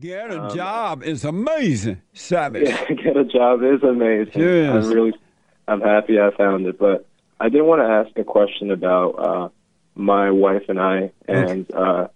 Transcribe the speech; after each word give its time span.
Get 0.00 0.30
a 0.30 0.42
Um, 0.42 0.54
job 0.54 1.02
is 1.02 1.24
amazing, 1.24 2.00
Savage. 2.12 2.68
Yeah, 2.68 2.84
get 2.88 3.16
a 3.16 3.24
job 3.24 3.62
is 3.62 3.82
amazing. 3.82 4.42
Yes. 4.42 4.84
I'm 4.86 4.90
really, 4.92 5.12
I'm 5.68 5.80
happy 5.80 6.20
I 6.20 6.30
found 6.36 6.66
it. 6.66 6.78
But 6.78 7.06
I 7.40 7.48
did 7.48 7.62
want 7.62 7.80
to 7.80 7.86
ask 7.86 8.16
a 8.18 8.24
question 8.24 8.70
about 8.70 9.10
uh, 9.12 9.48
my 9.94 10.30
wife 10.30 10.64
and 10.68 10.80
I, 10.80 11.12
and 11.28 11.70
uh, 11.72 12.08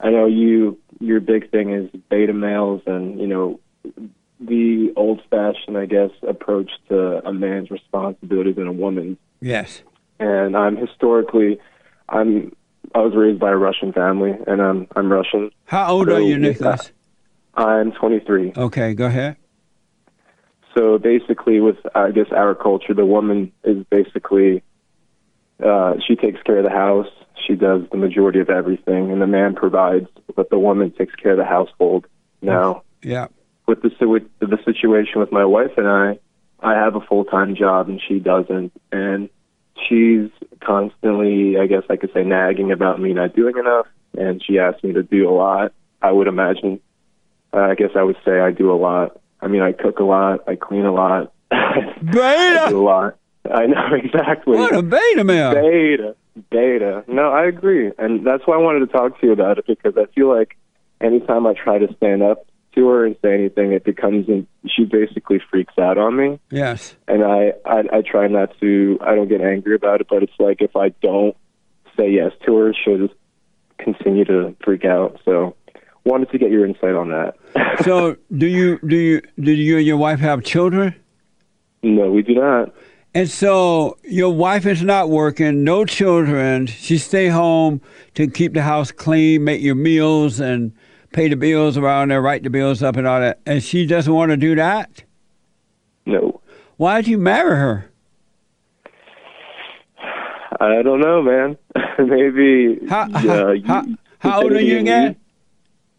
I 0.00 0.10
know 0.10 0.26
you, 0.26 0.78
your 1.00 1.20
big 1.20 1.50
thing 1.50 1.70
is 1.70 1.90
beta 2.08 2.32
males, 2.32 2.82
and 2.86 3.18
you 3.20 3.26
know, 3.26 3.60
the 4.40 4.92
old-fashioned, 4.96 5.76
I 5.76 5.86
guess, 5.86 6.10
approach 6.26 6.70
to 6.88 7.26
a 7.26 7.32
man's 7.32 7.70
responsibilities 7.70 8.56
and 8.56 8.68
a 8.68 8.72
woman's. 8.72 9.18
Yes. 9.40 9.82
And 10.20 10.56
I'm 10.56 10.76
historically, 10.76 11.58
I'm, 12.08 12.54
I 12.94 12.98
was 13.00 13.14
raised 13.16 13.40
by 13.40 13.50
a 13.50 13.56
Russian 13.56 13.92
family, 13.92 14.32
and 14.46 14.62
I'm, 14.62 14.86
I'm 14.94 15.10
Russian. 15.12 15.50
How 15.66 15.92
old 15.92 16.06
So, 16.08 16.14
are 16.16 16.20
you, 16.20 16.38
Nicholas? 16.38 16.92
I'm 17.58 17.92
23. 17.92 18.52
Okay, 18.56 18.94
go 18.94 19.06
ahead. 19.06 19.36
So 20.76 20.98
basically, 20.98 21.60
with 21.60 21.76
I 21.94 22.10
guess 22.12 22.26
our 22.30 22.54
culture, 22.54 22.94
the 22.94 23.04
woman 23.04 23.52
is 23.64 23.84
basically 23.90 24.62
uh, 25.64 25.94
she 26.06 26.14
takes 26.14 26.40
care 26.42 26.58
of 26.58 26.64
the 26.64 26.70
house. 26.70 27.08
She 27.46 27.54
does 27.56 27.82
the 27.90 27.96
majority 27.96 28.38
of 28.40 28.48
everything, 28.48 29.10
and 29.10 29.20
the 29.20 29.26
man 29.26 29.54
provides, 29.54 30.06
but 30.36 30.50
the 30.50 30.58
woman 30.58 30.92
takes 30.92 31.14
care 31.16 31.32
of 31.32 31.38
the 31.38 31.44
household. 31.44 32.06
Now, 32.40 32.82
Yeah. 33.02 33.26
with 33.66 33.82
the 33.82 33.90
with 34.06 34.22
the 34.38 34.58
situation 34.64 35.18
with 35.18 35.32
my 35.32 35.44
wife 35.44 35.72
and 35.76 35.88
I, 35.88 36.18
I 36.60 36.74
have 36.74 36.94
a 36.94 37.00
full 37.00 37.24
time 37.24 37.56
job 37.56 37.88
and 37.88 38.00
she 38.06 38.20
doesn't, 38.20 38.72
and 38.92 39.28
she's 39.88 40.30
constantly, 40.60 41.58
I 41.58 41.66
guess 41.66 41.82
I 41.90 41.96
could 41.96 42.12
say, 42.12 42.22
nagging 42.22 42.70
about 42.70 43.00
me 43.00 43.12
not 43.14 43.34
doing 43.34 43.56
enough, 43.58 43.86
and 44.16 44.40
she 44.44 44.60
asks 44.60 44.84
me 44.84 44.92
to 44.92 45.02
do 45.02 45.28
a 45.28 45.32
lot. 45.32 45.72
I 46.00 46.12
would 46.12 46.28
imagine. 46.28 46.80
Uh, 47.52 47.58
I 47.60 47.74
guess 47.74 47.90
I 47.96 48.02
would 48.02 48.16
say 48.24 48.40
I 48.40 48.50
do 48.50 48.70
a 48.72 48.76
lot. 48.76 49.20
I 49.40 49.46
mean, 49.46 49.62
I 49.62 49.72
cook 49.72 50.00
a 50.00 50.04
lot, 50.04 50.40
I 50.48 50.56
clean 50.56 50.84
a 50.84 50.92
lot, 50.92 51.32
I 51.50 51.94
do 52.70 52.80
a 52.80 52.82
lot. 52.82 53.16
I 53.50 53.66
know 53.66 53.86
exactly. 53.92 54.58
What 54.58 54.74
a 54.74 54.82
beta 54.82 55.24
male. 55.24 55.54
Beta, 55.54 56.16
beta. 56.50 57.04
No, 57.06 57.30
I 57.30 57.46
agree, 57.46 57.90
and 57.98 58.26
that's 58.26 58.46
why 58.46 58.54
I 58.56 58.58
wanted 58.58 58.80
to 58.80 58.86
talk 58.86 59.18
to 59.20 59.26
you 59.26 59.32
about 59.32 59.58
it 59.58 59.66
because 59.66 59.94
I 59.96 60.06
feel 60.14 60.28
like 60.28 60.56
anytime 61.00 61.46
I 61.46 61.54
try 61.54 61.78
to 61.78 61.94
stand 61.96 62.22
up 62.22 62.46
to 62.74 62.86
her 62.88 63.06
and 63.06 63.16
say 63.22 63.32
anything, 63.32 63.72
it 63.72 63.84
becomes 63.84 64.28
and 64.28 64.46
she 64.66 64.84
basically 64.84 65.40
freaks 65.50 65.74
out 65.78 65.96
on 65.96 66.16
me, 66.16 66.38
Yes. 66.50 66.96
and 67.06 67.24
I, 67.24 67.52
I 67.64 67.84
I 67.92 68.02
try 68.02 68.26
not 68.26 68.50
to. 68.60 68.98
I 69.00 69.14
don't 69.14 69.28
get 69.28 69.40
angry 69.40 69.74
about 69.76 70.00
it, 70.02 70.08
but 70.10 70.22
it's 70.22 70.38
like 70.38 70.60
if 70.60 70.76
I 70.76 70.90
don't 71.00 71.36
say 71.96 72.10
yes 72.10 72.32
to 72.44 72.56
her, 72.56 72.74
she'll 72.74 73.06
just 73.06 73.18
continue 73.78 74.24
to 74.26 74.54
freak 74.64 74.84
out. 74.84 75.20
So, 75.24 75.54
wanted 76.08 76.30
to 76.30 76.38
get 76.38 76.50
your 76.50 76.64
insight 76.66 76.94
on 76.94 77.08
that. 77.10 77.34
So, 77.84 78.16
do 78.36 78.46
you 78.46 78.78
do 78.86 78.96
you 78.96 79.22
do 79.38 79.52
you 79.52 79.76
and 79.76 79.86
your 79.86 79.96
wife 79.98 80.18
have 80.18 80.42
children? 80.42 80.94
no, 81.84 82.10
we 82.10 82.22
do 82.22 82.34
not. 82.34 82.74
And 83.14 83.28
so 83.30 83.96
your 84.02 84.30
wife 84.34 84.66
is 84.66 84.82
not 84.82 85.08
working, 85.10 85.62
no 85.64 85.84
children. 85.84 86.66
She 86.66 86.98
stay 86.98 87.28
home 87.28 87.80
to 88.14 88.26
keep 88.28 88.52
the 88.54 88.62
house 88.62 88.90
clean, 88.92 89.44
make 89.44 89.62
your 89.62 89.74
meals, 89.76 90.40
and 90.40 90.72
pay 91.12 91.28
the 91.28 91.36
bills 91.36 91.76
around 91.78 92.10
there, 92.10 92.20
write 92.20 92.42
the 92.42 92.50
bills 92.50 92.82
up, 92.82 92.96
and 92.96 93.06
all 93.06 93.20
that. 93.20 93.40
And 93.46 93.62
she 93.62 93.86
doesn't 93.86 94.12
want 94.12 94.30
to 94.30 94.36
do 94.36 94.54
that. 94.56 95.04
No, 96.04 96.40
Why 96.76 97.00
did 97.00 97.08
you 97.08 97.18
marry 97.18 97.56
her? 97.56 97.90
I 100.60 100.82
don't 100.82 101.00
know, 101.00 101.22
man. 101.22 101.56
Maybe. 101.98 102.80
How, 102.88 103.06
yeah, 103.08 103.20
how, 103.20 103.50
you- 103.52 103.64
how, 103.66 103.84
how 104.18 104.42
old 104.42 104.52
are 104.52 104.60
you 104.60 104.78
again? 104.80 105.16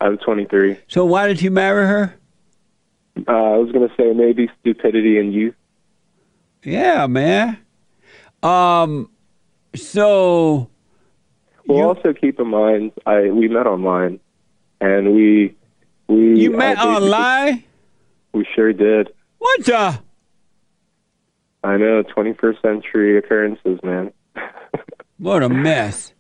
I'm 0.02 0.18
23. 0.18 0.78
So 0.88 1.06
why 1.06 1.28
did 1.28 1.42
you 1.42 1.52
marry 1.52 1.86
her? 1.86 2.16
Uh, 3.28 3.32
I 3.32 3.58
was 3.58 3.72
going 3.72 3.88
to 3.88 3.94
say 3.96 4.14
maybe 4.14 4.50
stupidity 4.62 5.20
and 5.20 5.34
youth. 5.34 5.56
Yeah, 6.64 7.08
man. 7.08 7.58
Um, 8.44 9.10
so 9.76 10.70
Well, 11.68 11.78
You- 11.78 11.84
also 11.84 12.14
keep 12.14 12.40
in 12.40 12.48
mind, 12.48 12.92
I 13.06 13.30
we 13.30 13.48
met 13.50 13.68
online, 13.68 14.20
and 14.82 15.14
we 15.14 15.56
we 16.08 16.40
you 16.40 16.52
met 16.52 16.78
online. 16.80 17.64
We 18.34 18.46
sure 18.56 18.72
did. 18.74 19.10
What 19.40 19.66
the? 19.66 20.00
I 21.64 21.76
know, 21.78 22.04
21st 22.04 22.62
century 22.62 23.18
occurrences, 23.18 23.80
man. 23.84 24.12
What 25.18 25.44
a 25.44 25.50
mess. 25.50 26.14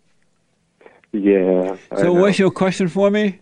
yeah. 1.13 1.77
I 1.91 1.95
So 1.95 2.03
know. 2.03 2.13
what's 2.15 2.37
your 2.37 2.51
question 2.51 2.89
for 2.89 3.09
me? 3.09 3.39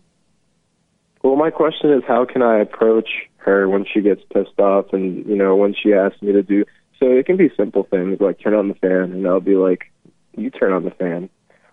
Well, 1.28 1.36
my 1.36 1.50
question 1.50 1.92
is, 1.92 2.04
how 2.08 2.24
can 2.24 2.42
I 2.42 2.60
approach 2.60 3.10
her 3.40 3.68
when 3.68 3.86
she 3.86 4.00
gets 4.00 4.22
pissed 4.34 4.58
off, 4.60 4.94
and 4.94 5.26
you 5.26 5.36
know, 5.36 5.58
when 5.58 5.76
she 5.76 5.94
asks 5.94 6.22
me 6.22 6.32
to 6.32 6.42
do? 6.42 6.64
So 7.02 7.12
it 7.12 7.26
can 7.26 7.36
be 7.36 7.52
simple 7.58 7.84
things 7.84 8.22
like 8.22 8.40
turn 8.40 8.54
on 8.54 8.70
the 8.70 8.76
fan, 8.76 9.12
and 9.12 9.28
I'll 9.28 9.42
be 9.42 9.56
like, 9.56 9.92
"You 10.38 10.50
turn 10.50 10.72
on 10.72 10.86
the 10.86 10.92
fan," 10.92 11.30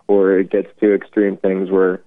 or 0.09 0.37
it 0.39 0.49
gets 0.49 0.67
to 0.81 0.93
extreme 0.93 1.37
things 1.37 1.71
where, 1.71 2.01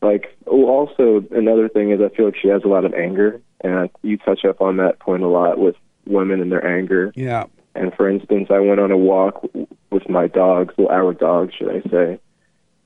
like, 0.00 0.36
oh, 0.46 0.66
also 0.66 1.24
another 1.32 1.68
thing 1.68 1.90
is 1.90 2.00
I 2.00 2.08
feel 2.10 2.26
like 2.26 2.36
she 2.40 2.46
has 2.50 2.62
a 2.62 2.68
lot 2.68 2.84
of 2.84 2.94
anger, 2.94 3.40
and 3.62 3.90
you 4.02 4.16
touch 4.18 4.44
up 4.44 4.60
on 4.60 4.76
that 4.76 5.00
point 5.00 5.24
a 5.24 5.28
lot 5.28 5.58
with 5.58 5.74
women 6.06 6.40
and 6.40 6.52
their 6.52 6.64
anger. 6.64 7.12
Yeah. 7.16 7.46
And 7.74 7.92
for 7.94 8.08
instance, 8.08 8.46
I 8.48 8.60
went 8.60 8.78
on 8.78 8.92
a 8.92 8.96
walk 8.96 9.44
with 9.90 10.08
my 10.08 10.28
dogs, 10.28 10.72
well, 10.78 10.88
our 10.88 11.14
dogs, 11.14 11.52
should 11.54 11.68
I 11.68 11.80
say, 11.90 12.20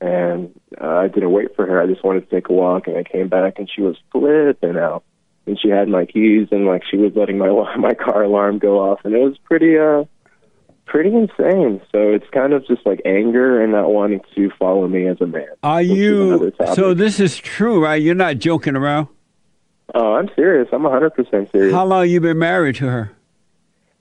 and 0.01 0.59
uh, 0.81 0.87
I 0.87 1.07
didn't 1.07 1.31
wait 1.31 1.55
for 1.55 1.65
her. 1.65 1.79
I 1.79 1.85
just 1.85 2.03
wanted 2.03 2.27
to 2.27 2.35
take 2.35 2.49
a 2.49 2.53
walk, 2.53 2.87
and 2.87 2.97
I 2.97 3.03
came 3.03 3.29
back, 3.29 3.59
and 3.59 3.69
she 3.73 3.81
was 3.81 3.95
flipping 4.11 4.77
out, 4.77 5.03
and 5.45 5.57
she 5.59 5.69
had 5.69 5.87
my 5.87 6.05
keys, 6.05 6.47
and 6.51 6.65
like 6.65 6.83
she 6.89 6.97
was 6.97 7.13
letting 7.15 7.37
my 7.37 7.47
my 7.77 7.93
car 7.93 8.23
alarm 8.23 8.59
go 8.59 8.79
off, 8.79 8.99
and 9.05 9.13
it 9.13 9.19
was 9.21 9.37
pretty 9.37 9.77
uh 9.77 10.03
pretty 10.85 11.15
insane. 11.15 11.81
So 11.91 12.09
it's 12.09 12.29
kind 12.31 12.51
of 12.51 12.67
just 12.67 12.85
like 12.85 13.01
anger 13.05 13.61
and 13.61 13.71
not 13.71 13.91
wanting 13.91 14.21
to 14.35 14.49
follow 14.59 14.87
me 14.87 15.07
as 15.07 15.21
a 15.21 15.27
man. 15.27 15.47
Are 15.63 15.81
you? 15.81 16.51
So 16.73 16.93
this 16.93 17.19
is 17.19 17.37
true, 17.37 17.81
right? 17.81 18.01
You're 18.01 18.15
not 18.15 18.39
joking 18.39 18.75
around. 18.75 19.07
Oh, 19.93 20.13
I'm 20.13 20.29
serious. 20.35 20.69
I'm 20.71 20.83
100% 20.83 21.51
serious. 21.51 21.73
How 21.73 21.85
long 21.85 22.07
you 22.07 22.21
been 22.21 22.39
married 22.39 22.77
to 22.77 22.85
her? 22.85 23.11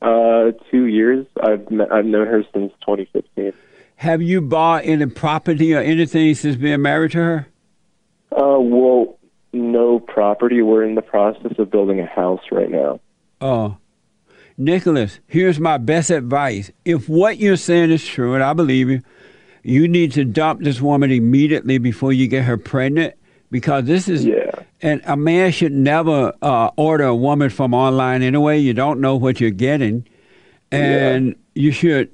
Uh, 0.01 0.53
two 0.71 0.87
years. 0.87 1.27
I've 1.43 1.69
met, 1.71 1.93
I've 1.93 2.05
known 2.05 2.27
her 2.29 2.45
since 2.53 2.73
2015. 2.81 3.53
Have 4.01 4.23
you 4.23 4.41
bought 4.41 4.87
any 4.87 5.05
property 5.05 5.75
or 5.75 5.81
anything 5.81 6.35
since 6.35 6.57
being 6.57 6.81
married 6.81 7.11
to 7.13 7.19
her? 7.19 7.47
Uh, 8.33 8.59
well, 8.59 9.19
no 9.53 10.01
property. 10.01 10.63
We're 10.63 10.85
in 10.85 10.95
the 10.95 11.03
process 11.03 11.53
of 11.59 11.71
building 11.71 12.01
a 12.01 12.07
house 12.07 12.41
right 12.51 12.71
now. 12.71 12.99
Oh, 13.43 13.77
Nicholas, 14.57 15.21
here's 15.27 15.61
my 15.61 15.77
best 15.77 16.09
advice. 16.09 16.71
If 16.87 17.11
what 17.11 17.37
you're 17.37 17.59
saying 17.59 17.91
is 17.91 18.07
true, 18.07 18.33
and 18.33 18.43
I 18.43 18.55
believe 18.55 18.89
you, 18.89 19.03
you 19.63 19.87
need 19.87 20.13
to 20.13 20.25
dump 20.25 20.63
this 20.63 20.81
woman 20.81 21.11
immediately 21.11 21.77
before 21.77 22.15
you 22.15 22.27
get 22.27 22.45
her 22.45 22.57
pregnant 22.57 23.13
because 23.51 23.85
this 23.85 24.09
is 24.09 24.25
Yeah. 24.25 24.51
and 24.81 25.03
a 25.05 25.15
man 25.19 25.53
should 25.53 25.73
never 25.73 26.33
uh, 26.41 26.71
order 26.79 27.05
a 27.05 27.15
woman 27.15 27.51
from 27.51 27.75
online 27.75 28.23
anyway. 28.23 28.61
You 28.61 28.73
don't 28.73 29.03
know 29.03 29.17
what 29.17 29.43
you're 29.43 29.51
getting, 29.51 30.07
and 30.73 31.37
you 31.55 31.71
should 31.71 32.11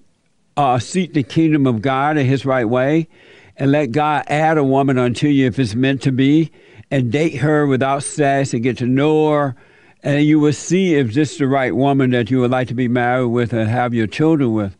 uh, 0.56 0.78
seek 0.78 1.12
the 1.12 1.22
kingdom 1.22 1.66
of 1.66 1.82
God 1.82 2.16
in 2.16 2.26
His 2.26 2.44
right 2.44 2.64
way, 2.64 3.08
and 3.56 3.72
let 3.72 3.92
God 3.92 4.24
add 4.28 4.58
a 4.58 4.64
woman 4.64 4.98
unto 4.98 5.28
you 5.28 5.46
if 5.46 5.58
it's 5.58 5.74
meant 5.74 6.02
to 6.02 6.12
be, 6.12 6.50
and 6.90 7.10
date 7.10 7.36
her 7.36 7.66
without 7.66 8.02
sex 8.02 8.54
and 8.54 8.62
get 8.62 8.78
to 8.78 8.86
know 8.86 9.30
her, 9.30 9.56
and 10.02 10.24
you 10.24 10.38
will 10.38 10.52
see 10.52 10.94
if 10.94 11.14
this 11.14 11.32
is 11.32 11.38
the 11.38 11.46
right 11.46 11.74
woman 11.74 12.10
that 12.10 12.30
you 12.30 12.40
would 12.40 12.50
like 12.50 12.68
to 12.68 12.74
be 12.74 12.88
married 12.88 13.26
with 13.26 13.52
and 13.52 13.68
have 13.68 13.92
your 13.92 14.06
children 14.06 14.52
with. 14.52 14.76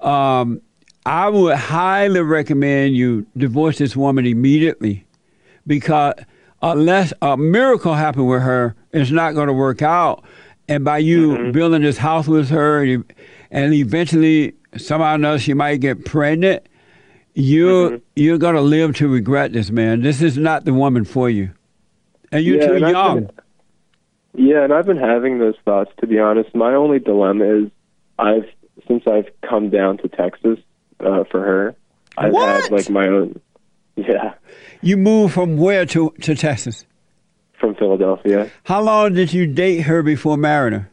Um, 0.00 0.60
I 1.06 1.28
would 1.28 1.56
highly 1.56 2.20
recommend 2.20 2.96
you 2.96 3.26
divorce 3.36 3.78
this 3.78 3.94
woman 3.94 4.26
immediately 4.26 5.06
because 5.66 6.14
unless 6.62 7.12
a 7.20 7.36
miracle 7.36 7.94
happened 7.94 8.28
with 8.28 8.42
her, 8.42 8.74
it's 8.92 9.10
not 9.10 9.34
going 9.34 9.48
to 9.48 9.52
work 9.52 9.82
out. 9.82 10.24
And 10.66 10.84
by 10.84 10.98
you 10.98 11.52
building 11.52 11.82
this 11.82 11.98
house 11.98 12.26
with 12.26 12.48
her, 12.48 12.82
and, 12.82 13.12
and 13.50 13.74
eventually 13.74 14.54
somehow 14.78 15.12
or 15.12 15.14
another 15.16 15.38
she 15.38 15.54
might 15.54 15.76
get 15.80 16.04
pregnant, 16.04 16.66
you're 17.34 18.00
you're 18.16 18.38
going 18.38 18.54
to 18.54 18.60
live 18.60 18.94
to 18.96 19.08
regret 19.08 19.52
this, 19.52 19.70
man. 19.70 20.02
This 20.02 20.22
is 20.22 20.38
not 20.38 20.64
the 20.64 20.72
woman 20.74 21.04
for 21.04 21.28
you, 21.30 21.50
and 22.32 22.44
you're 22.44 22.60
Yeah, 22.60 22.66
too 22.66 22.72
and 22.74 22.88
young. 22.90 23.20
been- 23.24 23.30
Yeah, 24.36 24.64
and 24.64 24.72
I've 24.72 24.86
been 24.86 24.96
having 24.98 25.38
those 25.38 25.54
thoughts. 25.64 25.90
To 26.00 26.06
be 26.06 26.18
honest, 26.18 26.54
my 26.54 26.74
only 26.74 26.98
dilemma 26.98 27.44
is 27.64 27.70
I've 28.18 28.46
since 28.88 29.04
I've 29.06 29.28
come 29.48 29.70
down 29.70 29.98
to 29.98 30.08
Texas 30.08 30.58
uh, 31.00 31.24
for 31.30 31.40
her. 31.40 31.74
I've 32.18 32.32
What? 32.32 32.62
had 32.62 32.70
like 32.72 32.90
my 32.90 33.06
own. 33.08 33.40
Yeah, 33.96 34.34
You 34.82 34.96
moved 34.96 35.34
from 35.34 35.56
where 35.56 35.86
to 35.86 36.12
to 36.22 36.34
Texas? 36.34 36.84
from 37.60 37.76
Philadelphia. 37.76 38.50
How 38.64 38.82
long 38.82 39.14
did 39.14 39.32
you 39.32 39.46
date 39.46 39.82
her 39.82 40.02
before 40.02 40.36
marrying 40.36 40.80
her? 40.80 40.90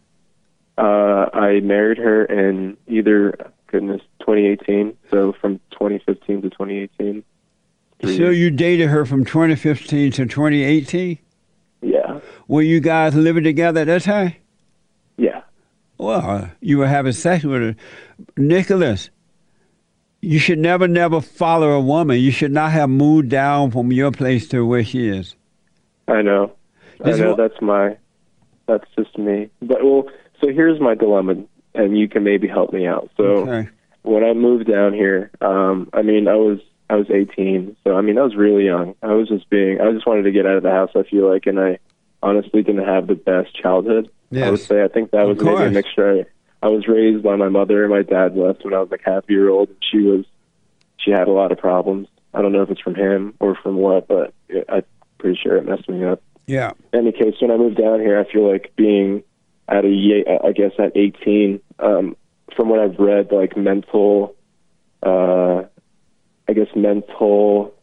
Uh, 0.77 1.29
I 1.33 1.59
married 1.61 1.97
her 1.97 2.23
in 2.25 2.77
either 2.87 3.33
goodness 3.71 4.01
2018, 4.19 4.95
so 5.09 5.33
from 5.39 5.59
2015 5.71 6.41
to 6.43 6.49
2018. 6.49 7.23
Three 8.01 8.17
So 8.17 8.23
years. 8.23 8.37
you 8.37 8.51
dated 8.51 8.89
her 8.89 9.05
from 9.05 9.23
2015 9.25 10.11
to 10.13 10.25
2018. 10.25 11.17
yeah, 11.81 12.19
Were 12.47 12.61
you 12.61 12.79
guys 12.79 13.15
living 13.15 13.43
together 13.43 13.81
at 13.81 13.87
that 13.87 14.01
time? 14.03 14.35
Yeah. 15.17 15.41
Well, 15.97 16.49
you 16.61 16.79
were 16.79 16.87
having 16.87 17.11
sex 17.13 17.43
with 17.43 17.61
her. 17.61 17.75
Nicholas, 18.35 19.09
you 20.21 20.39
should 20.39 20.57
never, 20.59 20.87
never 20.87 21.21
follow 21.21 21.71
a 21.71 21.79
woman. 21.81 22.19
You 22.19 22.31
should 22.31 22.51
not 22.51 22.71
have 22.71 22.89
moved 22.89 23.29
down 23.29 23.71
from 23.71 23.91
your 23.91 24.11
place 24.11 24.47
to 24.49 24.65
where 24.65 24.83
she 24.83 25.07
is. 25.07 25.35
I 26.07 26.21
know. 26.23 26.53
This 27.03 27.19
I 27.19 27.23
know 27.23 27.35
that's 27.35 27.59
my 27.61 27.97
that's 28.67 28.85
just 28.97 29.17
me. 29.17 29.49
But 29.61 29.83
well, 29.83 30.05
so 30.39 30.47
here's 30.49 30.79
my 30.79 30.93
dilemma 30.95 31.35
and 31.73 31.97
you 31.97 32.07
can 32.07 32.23
maybe 32.23 32.47
help 32.47 32.73
me 32.73 32.85
out. 32.87 33.09
So 33.17 33.23
Okay. 33.23 33.69
when 34.03 34.23
I 34.23 34.33
moved 34.33 34.67
down 34.67 34.93
here, 34.93 35.31
um 35.41 35.89
I 35.93 36.01
mean, 36.01 36.27
I 36.27 36.35
was 36.35 36.59
I 36.89 36.95
was 36.95 37.09
18. 37.09 37.77
So 37.83 37.95
I 37.95 38.01
mean, 38.01 38.17
I 38.17 38.23
was 38.23 38.35
really 38.35 38.65
young. 38.65 38.95
I 39.01 39.13
was 39.13 39.27
just 39.29 39.49
being 39.49 39.79
I 39.81 39.91
just 39.91 40.05
wanted 40.07 40.23
to 40.23 40.31
get 40.31 40.45
out 40.45 40.57
of 40.57 40.63
the 40.63 40.71
house, 40.71 40.91
I 40.95 41.03
feel 41.03 41.29
like, 41.29 41.45
and 41.47 41.59
I 41.59 41.79
honestly 42.23 42.61
didn't 42.63 42.85
have 42.85 43.07
the 43.07 43.15
best 43.15 43.55
childhood. 43.55 44.09
I 44.33 44.49
would 44.49 44.59
say 44.61 44.83
I 44.83 44.87
think 44.87 45.11
that 45.11 45.27
was 45.27 45.37
maybe 45.41 45.63
a 45.63 45.69
mixture. 45.71 46.25
I, 46.61 46.65
I 46.65 46.69
was 46.69 46.87
raised 46.87 47.23
by 47.23 47.35
my 47.35 47.49
mother 47.49 47.83
and 47.83 47.91
my 47.91 48.03
dad 48.03 48.37
left 48.37 48.63
when 48.63 48.73
I 48.73 48.79
was 48.79 48.91
like 48.91 49.01
half 49.03 49.23
a 49.27 49.31
year 49.31 49.49
old 49.49 49.69
and 49.69 49.77
she 49.91 49.99
was 49.99 50.25
she 50.97 51.11
had 51.11 51.27
a 51.27 51.31
lot 51.31 51.51
of 51.51 51.57
problems. 51.57 52.07
I 52.33 52.41
don't 52.41 52.51
know 52.53 52.61
if 52.61 52.69
it's 52.69 52.79
from 52.81 52.95
him 52.95 53.33
or 53.39 53.55
from 53.55 53.75
what, 53.75 54.07
but 54.07 54.33
I'm 54.69 54.83
pretty 55.17 55.37
sure 55.41 55.57
it 55.57 55.65
messed 55.65 55.89
me 55.89 56.05
up 56.05 56.21
Yeah. 56.47 56.71
any 56.93 57.11
case, 57.11 57.35
when 57.41 57.51
I 57.51 57.57
moved 57.57 57.77
down 57.77 57.99
here, 57.99 58.19
I 58.19 58.31
feel 58.31 58.49
like 58.49 58.71
being 58.77 59.23
at 59.71 59.85
a, 59.85 59.89
ye- 59.89 60.25
I 60.43 60.51
guess 60.51 60.73
at 60.77 60.91
18, 60.95 61.59
um, 61.79 62.15
from 62.55 62.69
what 62.69 62.79
I've 62.79 62.99
read, 62.99 63.31
like 63.31 63.55
mental, 63.55 64.35
uh, 65.01 65.63
I 66.47 66.53
guess 66.53 66.67
mental 66.75 67.73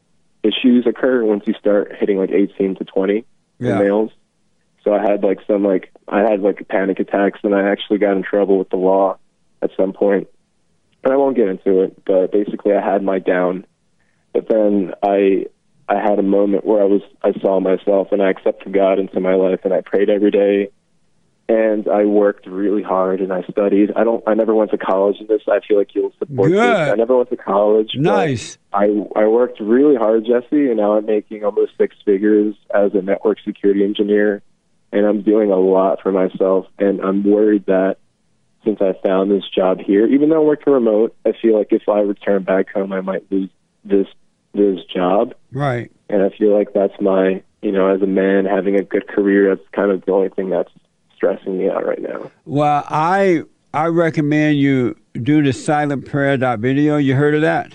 issues 0.43 0.87
occur 0.87 1.25
once 1.25 1.45
you 1.47 1.55
start 1.59 1.93
hitting 1.99 2.19
like 2.19 2.31
18 2.31 2.77
to 2.77 2.85
20 2.85 3.25
Yeah. 3.59 3.73
in 3.73 3.79
males. 3.79 4.11
So 4.85 4.93
I 4.95 5.01
had 5.01 5.23
like 5.25 5.39
some 5.47 5.65
like 5.65 5.91
I 6.07 6.21
had 6.21 6.41
like 6.41 6.67
panic 6.69 7.01
attacks, 7.01 7.41
and 7.43 7.55
I 7.55 7.69
actually 7.69 7.99
got 7.99 8.17
in 8.17 8.23
trouble 8.23 8.59
with 8.59 8.71
the 8.71 8.77
law 8.77 9.19
at 9.61 9.71
some 9.77 9.93
point. 9.93 10.29
And 11.05 11.13
I 11.13 11.17
won't 11.17 11.37
get 11.37 11.49
into 11.49 11.83
it, 11.83 12.05
but 12.05 12.33
basically 12.33 12.73
I 12.75 12.81
had 12.81 13.03
my 13.03 13.19
down. 13.19 13.67
But 14.33 14.49
then 14.49 14.93
I 15.03 15.47
I 15.89 15.97
had 16.01 16.19
a 16.19 16.23
moment 16.23 16.65
where 16.65 16.81
I 16.83 16.87
was 16.87 17.03
I 17.23 17.33
saw 17.41 17.59
myself 17.61 18.13
and 18.13 18.23
I 18.23 18.31
accepted 18.31 18.73
God 18.73 18.99
into 18.99 19.21
my 19.21 19.35
life 19.35 19.61
and 19.65 19.75
I 19.75 19.81
prayed 19.81 20.09
every 20.11 20.31
day 20.31 20.71
and 21.49 21.89
I 21.89 22.05
worked 22.05 22.47
really 22.47 22.83
hard 22.83 23.21
and 23.21 23.33
I 23.33 23.43
studied. 23.51 23.93
I 23.97 24.05
don't 24.05 24.23
I 24.27 24.35
never 24.35 24.55
went 24.55 24.71
to 24.73 24.79
college 24.79 25.17
in 25.21 25.27
this. 25.29 25.43
I 25.49 25.61
feel 25.67 25.79
like 25.79 25.95
you'll 25.95 26.13
support 26.19 26.51
this. 26.51 26.61
Good. 26.61 26.89
I 26.89 26.95
never 26.95 27.17
went 27.17 27.31
to 27.31 27.37
college. 27.37 27.93
Nice. 27.95 28.59
I 28.73 28.85
I 29.17 29.27
worked 29.27 29.59
really 29.61 29.97
hard, 29.97 30.27
Jesse, 30.27 30.69
and 30.69 30.77
now 30.77 30.93
I'm 30.99 31.07
making 31.07 31.45
almost 31.45 31.73
six 31.79 31.97
figures 32.05 32.55
as 32.75 32.93
a 32.95 33.01
network 33.03 33.39
security 33.45 33.83
engineer 33.83 34.43
and 34.93 35.07
I'm 35.07 35.23
doing 35.23 35.51
a 35.51 35.57
lot 35.57 36.01
for 36.03 36.13
myself 36.13 36.67
and 36.79 37.01
I'm 37.01 37.25
worried 37.25 37.67
that 37.67 37.97
since 38.65 38.81
I 38.83 38.93
found 39.07 39.31
this 39.31 39.45
job 39.55 39.79
here, 39.81 40.07
even 40.07 40.29
though 40.29 40.41
I'm 40.41 40.47
working 40.47 40.73
remote, 40.73 41.15
I 41.25 41.33
feel 41.41 41.57
like 41.57 41.69
if 41.73 41.89
I 41.89 42.01
return 42.01 42.43
back 42.43 42.71
home 42.73 42.93
I 42.93 43.01
might 43.01 43.31
lose 43.31 43.51
this 43.85 44.07
this 44.53 44.81
job 44.93 45.35
Right. 45.53 45.91
and 46.11 46.23
I 46.23 46.31
feel 46.37 46.53
like 46.57 46.73
that's 46.75 46.99
my, 47.01 47.43
you 47.63 47.71
know, 47.73 47.87
as 47.95 48.03
a 48.03 48.07
man 48.07 48.45
having 48.45 48.77
a 48.77 48.83
good 48.83 49.07
career, 49.09 49.55
that's 49.55 49.67
kind 49.73 49.91
of 49.91 50.05
the 50.05 50.13
only 50.13 50.29
thing 50.31 50.51
that's 50.51 50.71
stressing 51.23 51.59
me 51.59 51.69
out 51.69 51.85
right 51.85 52.01
now. 52.01 52.31
Well, 52.47 52.85
I 52.89 53.43
I 53.75 53.87
recommend 53.87 54.59
you 54.59 54.97
do 55.15 55.43
the 55.43 55.53
silent 55.53 56.07
prayer 56.07 56.37
dot 56.37 56.61
video. 56.61 56.97
You 56.97 57.17
heard 57.17 57.35
of 57.35 57.41
that? 57.43 57.75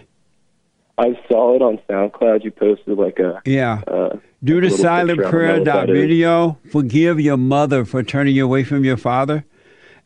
I 0.98 1.20
saw 1.28 1.56
it 1.56 1.62
on 1.62 1.80
SoundCloud. 1.90 2.44
You 2.44 2.52
posted 2.52 2.98
like 2.98 3.20
a, 3.20 3.42
Yeah. 3.46 3.82
uh, 3.88 4.16
Do 4.44 4.62
the 4.62 4.70
silent 4.70 5.20
picture. 5.20 5.28
I 5.28 5.32
don't 5.48 5.58
know 5.58 5.64
prayer 5.64 5.64
dot 5.66 5.88
video. 5.88 6.58
Forgive 6.72 7.20
your 7.20 7.38
mother 7.38 7.84
for 7.84 8.02
turning 8.02 8.36
you 8.36 8.46
away 8.46 8.64
from 8.64 8.86
your 8.86 8.98
father, 8.98 9.44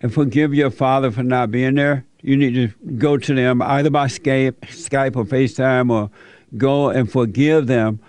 and 0.02 0.12
forgive 0.12 0.54
your 0.56 0.72
father 0.72 1.12
for 1.12 1.24
not 1.24 1.52
being 1.52 1.76
there. 1.76 2.06
You 2.24 2.36
need 2.36 2.56
to 2.56 2.70
go 2.98 3.18
to 3.18 3.34
them 3.36 3.62
either 3.62 3.92
by 3.92 4.08
Skype, 4.08 4.56
Skype 4.62 5.16
or 5.16 5.26
FaceTime, 5.26 5.92
or 5.92 6.10
go 6.58 6.90
and 6.90 7.12
forgive 7.12 7.68
them. 7.68 8.00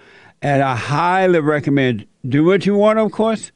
And 0.40 0.62
I 0.62 0.74
highly 0.76 1.40
recommend 1.40 2.06
do 2.26 2.44
what 2.44 2.64
you 2.64 2.74
want, 2.76 2.98
of 3.00 3.10
course, 3.12 3.52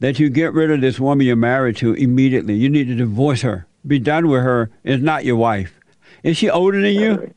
that 0.00 0.18
you 0.18 0.28
get 0.28 0.52
rid 0.52 0.70
of 0.70 0.80
this 0.80 1.00
woman 1.00 1.26
you're 1.26 1.36
married 1.36 1.76
to 1.78 1.94
immediately. 1.94 2.54
You 2.54 2.68
need 2.68 2.88
to 2.88 2.94
divorce 2.94 3.42
her. 3.42 3.66
Be 3.86 3.98
done 3.98 4.28
with 4.28 4.42
her. 4.42 4.70
It's 4.84 5.02
not 5.02 5.24
your 5.24 5.36
wife. 5.36 5.78
Is 6.22 6.36
she 6.36 6.50
older 6.50 6.80
than 6.80 6.94
you? 6.94 7.34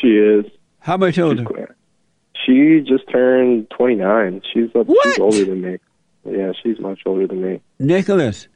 She 0.00 0.08
is. 0.08 0.46
How 0.80 0.96
much 0.96 1.18
older? 1.18 1.44
She 2.44 2.80
just 2.86 3.08
turned 3.10 3.70
29. 3.70 4.42
She's, 4.52 4.70
she's 4.72 5.18
older 5.18 5.44
than 5.44 5.62
me. 5.62 5.78
Yeah, 6.24 6.52
she's 6.62 6.78
much 6.78 7.00
older 7.06 7.26
than 7.26 7.42
me. 7.42 7.60
Nicholas, 7.78 8.48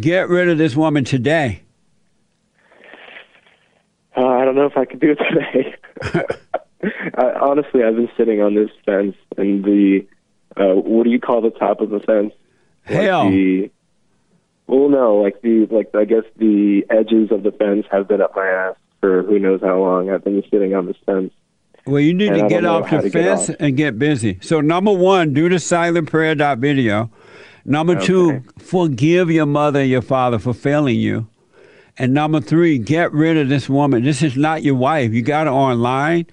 get 0.00 0.28
rid 0.28 0.48
of 0.48 0.58
this 0.58 0.74
woman 0.76 1.04
today. 1.04 1.62
Uh, 4.16 4.26
I 4.26 4.44
don't 4.44 4.56
know 4.56 4.66
if 4.66 4.76
I 4.76 4.84
could 4.84 5.00
do 5.00 5.12
it 5.12 5.18
today. 5.30 6.24
I, 7.16 7.32
honestly, 7.40 7.82
I've 7.84 7.96
been 7.96 8.10
sitting 8.16 8.40
on 8.40 8.54
this 8.54 8.70
fence, 8.84 9.16
and 9.36 9.64
the 9.64 10.06
uh, 10.56 10.74
what 10.74 11.04
do 11.04 11.10
you 11.10 11.20
call 11.20 11.40
the 11.40 11.50
top 11.50 11.80
of 11.80 11.90
the 11.90 12.00
fence? 12.00 12.32
Like 12.88 13.02
Hell. 13.02 13.30
the, 13.30 13.70
well, 14.66 14.88
no, 14.88 15.16
like 15.16 15.40
the 15.42 15.66
like 15.70 15.94
I 15.94 16.04
guess 16.04 16.24
the 16.36 16.84
edges 16.90 17.30
of 17.30 17.42
the 17.42 17.52
fence 17.52 17.86
have 17.90 18.08
been 18.08 18.20
up 18.20 18.34
my 18.36 18.46
ass 18.46 18.76
for 19.00 19.22
who 19.22 19.38
knows 19.38 19.60
how 19.60 19.78
long. 19.78 20.10
I've 20.10 20.24
been 20.24 20.42
sitting 20.50 20.74
on 20.74 20.86
this 20.86 20.96
fence. 21.06 21.32
Well, 21.86 22.00
you 22.00 22.12
need 22.12 22.34
to 22.34 22.48
get 22.48 22.66
off 22.66 22.90
the 22.90 23.08
fence 23.08 23.48
off. 23.48 23.56
and 23.60 23.76
get 23.76 23.98
busy. 23.98 24.38
So, 24.42 24.60
number 24.60 24.92
one, 24.92 25.32
do 25.32 25.48
the 25.48 25.58
silent 25.58 26.10
prayer 26.10 26.34
dot 26.34 26.58
video. 26.58 27.10
Number 27.64 27.98
two, 27.98 28.42
forgive 28.58 29.30
your 29.30 29.46
mother 29.46 29.80
and 29.80 29.90
your 29.90 30.02
father 30.02 30.38
for 30.38 30.54
failing 30.54 30.98
you. 30.98 31.28
And 31.98 32.14
number 32.14 32.40
three, 32.40 32.78
get 32.78 33.12
rid 33.12 33.36
of 33.36 33.48
this 33.48 33.68
woman. 33.68 34.04
This 34.04 34.22
is 34.22 34.36
not 34.36 34.62
your 34.62 34.76
wife. 34.76 35.12
You 35.12 35.22
got 35.22 35.46
her 35.46 35.52
online. 35.52 36.26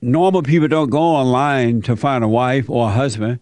Normal 0.00 0.42
people 0.42 0.68
don't 0.68 0.90
go 0.90 1.00
online 1.00 1.82
to 1.82 1.96
find 1.96 2.24
a 2.24 2.28
wife 2.28 2.70
or 2.70 2.88
a 2.88 2.92
husband. 2.92 3.40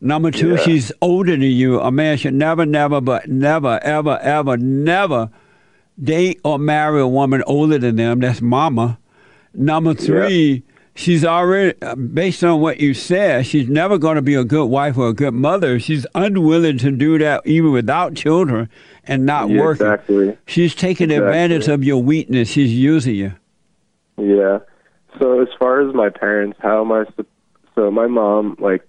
Number 0.00 0.30
two, 0.30 0.50
Yeah. 0.50 0.56
she's 0.56 0.92
older 1.00 1.32
than 1.32 1.42
you. 1.42 1.80
A 1.80 1.90
man 1.90 2.16
should 2.18 2.34
never, 2.34 2.66
never, 2.66 3.00
but 3.00 3.28
never, 3.28 3.78
ever, 3.82 4.18
ever, 4.20 4.56
never 4.56 5.30
date 6.02 6.40
or 6.44 6.58
marry 6.58 7.00
a 7.00 7.06
woman 7.08 7.42
older 7.46 7.78
than 7.78 7.96
them. 7.96 8.20
That's 8.20 8.42
mama. 8.42 8.98
Number 9.54 9.94
three, 9.94 10.62
she's 10.94 11.24
already, 11.24 11.74
uh, 11.80 11.94
based 11.94 12.44
on 12.44 12.60
what 12.60 12.78
you 12.78 12.92
said, 12.92 13.46
she's 13.46 13.68
never 13.68 13.96
going 13.96 14.16
to 14.16 14.22
be 14.22 14.34
a 14.34 14.44
good 14.44 14.66
wife 14.66 14.98
or 14.98 15.08
a 15.08 15.14
good 15.14 15.32
mother. 15.32 15.80
She's 15.80 16.06
unwilling 16.14 16.76
to 16.78 16.90
do 16.90 17.16
that 17.18 17.40
even 17.46 17.72
without 17.72 18.14
children 18.14 18.68
and 19.04 19.24
not 19.24 19.48
Yeah, 19.48 19.60
working. 19.62 19.86
exactly. 19.86 20.36
She's 20.46 20.74
taking 20.74 21.10
Exactly. 21.10 21.26
advantage 21.28 21.68
of 21.68 21.82
your 21.84 22.02
weakness. 22.02 22.50
She's 22.50 22.74
using 22.74 23.14
you. 23.14 23.32
Yeah. 24.18 24.58
So 25.18 25.40
as 25.40 25.48
far 25.58 25.80
as 25.88 25.94
my 25.94 26.10
parents, 26.10 26.58
how 26.60 26.82
am 26.82 26.92
I? 26.92 27.04
So 27.74 27.90
my 27.90 28.06
mom, 28.06 28.56
like, 28.60 28.86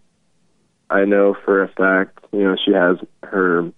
I 0.89 1.05
know 1.05 1.35
for 1.45 1.63
a 1.63 1.67
fact, 1.67 2.19
you 2.31 2.43
know, 2.43 2.55
she 2.63 2.71
has 2.73 2.97
her, 3.23 3.71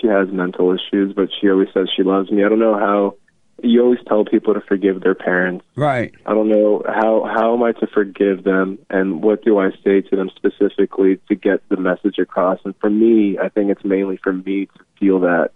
she 0.00 0.06
has 0.06 0.28
mental 0.30 0.72
issues, 0.74 1.14
but 1.14 1.28
she 1.40 1.50
always 1.50 1.68
says 1.74 1.88
she 1.94 2.02
loves 2.02 2.30
me. 2.30 2.44
I 2.44 2.48
don't 2.48 2.60
know 2.60 2.78
how. 2.78 3.16
You 3.64 3.80
always 3.82 4.00
tell 4.08 4.24
people 4.24 4.54
to 4.54 4.60
forgive 4.60 5.02
their 5.02 5.14
parents. 5.14 5.64
Right. 5.76 6.12
I 6.26 6.34
don't 6.34 6.48
know 6.48 6.82
how 6.84 7.24
how 7.32 7.54
am 7.54 7.62
I 7.62 7.70
to 7.72 7.86
forgive 7.86 8.42
them, 8.42 8.78
and 8.90 9.22
what 9.22 9.44
do 9.44 9.58
I 9.58 9.70
say 9.84 10.00
to 10.00 10.16
them 10.16 10.30
specifically 10.34 11.20
to 11.28 11.36
get 11.36 11.68
the 11.68 11.76
message 11.76 12.18
across? 12.18 12.58
And 12.64 12.74
for 12.80 12.90
me, 12.90 13.38
I 13.38 13.48
think 13.50 13.70
it's 13.70 13.84
mainly 13.84 14.16
for 14.16 14.32
me 14.32 14.66
to 14.66 14.84
feel 14.98 15.20
that 15.20 15.50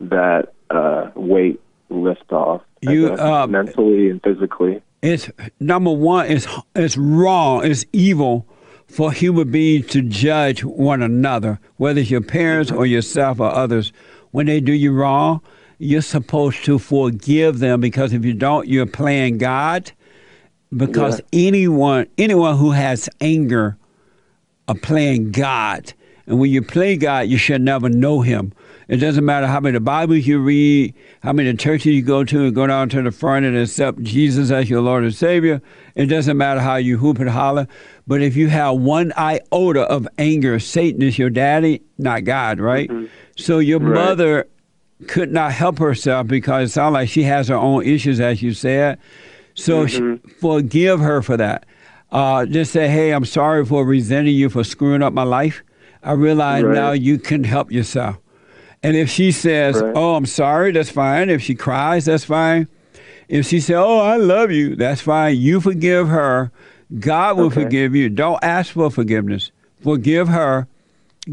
that 0.00 0.54
uh, 0.70 1.10
weight 1.14 1.60
lift 1.90 2.32
off, 2.32 2.62
You, 2.80 3.12
uh, 3.12 3.46
mentally 3.46 4.08
and 4.08 4.22
physically. 4.22 4.82
It's 5.02 5.30
number 5.60 5.92
one. 5.92 6.26
It's 6.30 6.46
it's 6.74 6.96
wrong. 6.96 7.66
It's 7.66 7.84
evil 7.92 8.46
for 8.86 9.12
human 9.12 9.50
beings 9.50 9.86
to 9.88 10.02
judge 10.02 10.64
one 10.64 11.02
another, 11.02 11.58
whether 11.76 12.00
it's 12.00 12.10
your 12.10 12.20
parents 12.20 12.70
or 12.70 12.86
yourself 12.86 13.40
or 13.40 13.50
others. 13.50 13.92
When 14.30 14.46
they 14.46 14.60
do 14.60 14.72
you 14.72 14.92
wrong, 14.92 15.40
you're 15.78 16.02
supposed 16.02 16.64
to 16.64 16.78
forgive 16.78 17.58
them 17.58 17.80
because 17.80 18.12
if 18.12 18.24
you 18.24 18.32
don't, 18.32 18.68
you're 18.68 18.86
playing 18.86 19.38
God. 19.38 19.92
Because 20.74 21.20
anyone 21.32 22.08
anyone 22.18 22.56
who 22.56 22.72
has 22.72 23.08
anger 23.20 23.76
are 24.68 24.74
playing 24.74 25.30
God. 25.30 25.92
And 26.26 26.40
when 26.40 26.50
you 26.50 26.60
play 26.60 26.96
God, 26.96 27.28
you 27.28 27.38
should 27.38 27.62
never 27.62 27.88
know 27.88 28.20
Him. 28.20 28.52
It 28.88 28.98
doesn't 28.98 29.24
matter 29.24 29.48
how 29.48 29.58
many 29.58 29.80
Bibles 29.80 30.26
you 30.28 30.38
read, 30.38 30.94
how 31.20 31.32
many 31.32 31.52
churches 31.54 31.86
you 31.86 32.02
go 32.02 32.22
to, 32.22 32.44
and 32.44 32.54
go 32.54 32.68
down 32.68 32.88
to 32.90 33.02
the 33.02 33.10
front 33.10 33.44
and 33.44 33.56
accept 33.56 34.00
Jesus 34.02 34.52
as 34.52 34.70
your 34.70 34.80
Lord 34.80 35.02
and 35.02 35.12
Savior. 35.14 35.60
It 35.96 36.06
doesn't 36.06 36.36
matter 36.36 36.60
how 36.60 36.76
you 36.76 36.96
hoop 36.98 37.18
and 37.18 37.28
holler. 37.28 37.66
But 38.06 38.22
if 38.22 38.36
you 38.36 38.48
have 38.48 38.76
one 38.76 39.12
iota 39.16 39.82
of 39.82 40.06
anger, 40.18 40.60
Satan 40.60 41.02
is 41.02 41.18
your 41.18 41.30
daddy, 41.30 41.82
not 41.98 42.22
God, 42.22 42.60
right? 42.60 42.88
So 43.36 43.58
your 43.58 43.80
Right. 43.80 43.92
mother 43.94 44.46
could 45.08 45.32
not 45.32 45.50
help 45.52 45.78
herself 45.80 46.28
because 46.28 46.70
it 46.70 46.72
sounds 46.72 46.92
like 46.94 47.08
she 47.08 47.24
has 47.24 47.48
her 47.48 47.56
own 47.56 47.84
issues, 47.84 48.20
as 48.20 48.40
you 48.40 48.52
said. 48.52 48.98
So 49.54 49.86
sh 49.86 50.00
forgive 50.40 51.00
her 51.00 51.22
for 51.22 51.36
that. 51.36 51.66
Uh, 52.12 52.46
just 52.46 52.70
say, 52.72 52.86
hey, 52.86 53.10
I'm 53.10 53.24
sorry 53.24 53.64
for 53.64 53.84
resenting 53.84 54.36
you 54.36 54.48
for 54.48 54.62
screwing 54.62 55.02
up 55.02 55.12
my 55.12 55.24
life. 55.24 55.64
I 56.04 56.12
realize 56.12 56.62
Right. 56.62 56.74
now 56.74 56.92
you 56.92 57.18
can 57.18 57.42
help 57.42 57.72
yourself. 57.72 58.18
And 58.86 58.96
if 58.96 59.10
she 59.10 59.32
says, 59.32 59.80
Right. 59.82 59.92
"Oh, 59.96 60.14
I'm 60.14 60.26
sorry," 60.26 60.72
that's 60.72 60.90
fine. 60.90 61.28
If 61.30 61.42
she 61.42 61.54
cries, 61.54 62.04
that's 62.04 62.24
fine. 62.24 62.68
If 63.28 63.46
she 63.46 63.58
says, 63.60 63.76
"Oh, 63.76 63.98
I 63.98 64.16
love 64.16 64.50
you," 64.52 64.76
that's 64.76 65.00
fine. 65.00 65.36
You 65.36 65.60
forgive 65.60 66.08
her. 66.08 66.50
God 67.00 67.36
will 67.36 67.46
Okay. 67.46 67.64
forgive 67.64 67.94
you. 67.96 68.08
Don't 68.08 68.38
ask 68.42 68.72
for 68.72 68.90
forgiveness. 68.90 69.50
Forgive 69.82 70.28
her. 70.28 70.68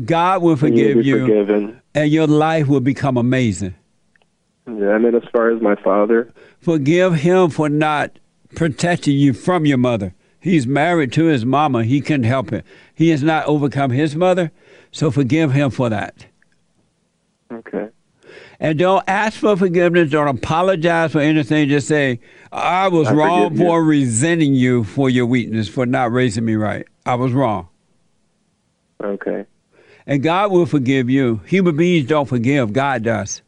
God 0.05 0.41
will 0.41 0.55
forgive 0.55 0.98
be 0.98 1.03
you, 1.05 1.19
Forgiven. 1.19 1.77
and 1.93 2.10
your 2.12 2.25
life 2.25 2.67
will 2.67 2.79
become 2.79 3.15
amazing. 3.17 3.75
Yeah, 4.67 4.91
I 4.91 4.98
mean, 4.98 5.13
as 5.13 5.24
far 5.31 5.51
as 5.51 5.62
my 5.62 5.75
father, 5.75 6.29
Forgive 6.60 7.15
him 7.15 7.50
for 7.50 7.67
not 7.67 8.17
protecting 8.55 9.17
you 9.17 9.33
from 9.33 9.65
your 9.65 9.77
mother. 9.77 10.13
He's 10.39 10.65
married 10.65 11.12
to 11.12 11.25
his 11.25 11.45
mama. 11.45 11.83
He 11.83 12.00
couldn't 12.00 12.24
help 12.24 12.53
it. 12.53 12.65
He 12.95 13.10
has 13.10 13.22
not 13.22 13.45
overcome 13.48 13.91
his 13.91 14.15
mother, 14.15 14.50
so 14.91 15.12
forgive 15.12 15.51
him 15.51 15.69
for 15.72 15.89
that. 15.89 16.25
Okay. 17.51 17.89
And 18.59 18.79
don't 18.79 19.03
ask 19.07 19.39
for 19.39 19.55
forgiveness. 19.55 20.12
Don't 20.12 20.27
apologize 20.27 21.12
for 21.12 21.19
anything. 21.19 21.69
Just 21.69 21.88
say, 21.88 22.19
I 22.51 22.88
was 22.88 23.07
I 23.07 23.13
wrong 23.13 23.43
forgive 23.43 23.59
you." 23.59 23.65
for 23.65 23.83
resenting 23.83 24.53
you 24.53 24.83
for 24.83 25.09
your 25.09 25.25
weakness, 25.25 25.67
for 25.67 25.85
not 25.85 26.12
raising 26.12 26.45
me 26.45 26.55
right. 26.55 26.88
I 27.05 27.15
was 27.15 27.33
wrong. 27.33 27.67
Okay. 29.03 29.45
And 30.05 30.23
God 30.23 30.51
will 30.51 30.65
forgive 30.65 31.09
you. 31.09 31.41
Human 31.45 31.75
beings 31.75 32.07
don't 32.07 32.27
forgive, 32.27 32.73
God 32.73 33.03
does. 33.03 33.41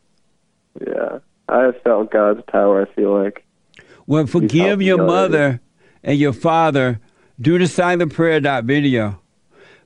Yeah. 0.86 1.20
I 1.48 1.62
have 1.64 1.82
felt 1.82 2.12
God's 2.12 2.42
power, 2.48 2.86
I 2.86 2.96
feel 2.96 3.14
like. 3.24 3.46
Well, 4.08 4.26
forgive 4.28 4.82
your 4.82 5.04
mother 5.04 5.62
and 6.04 6.18
your 6.18 6.34
father. 6.34 7.00
Do 7.40 7.58
the 7.58 7.68
silent 7.68 8.14
prayer 8.14 8.40
dot 8.40 8.64
video. 8.64 9.20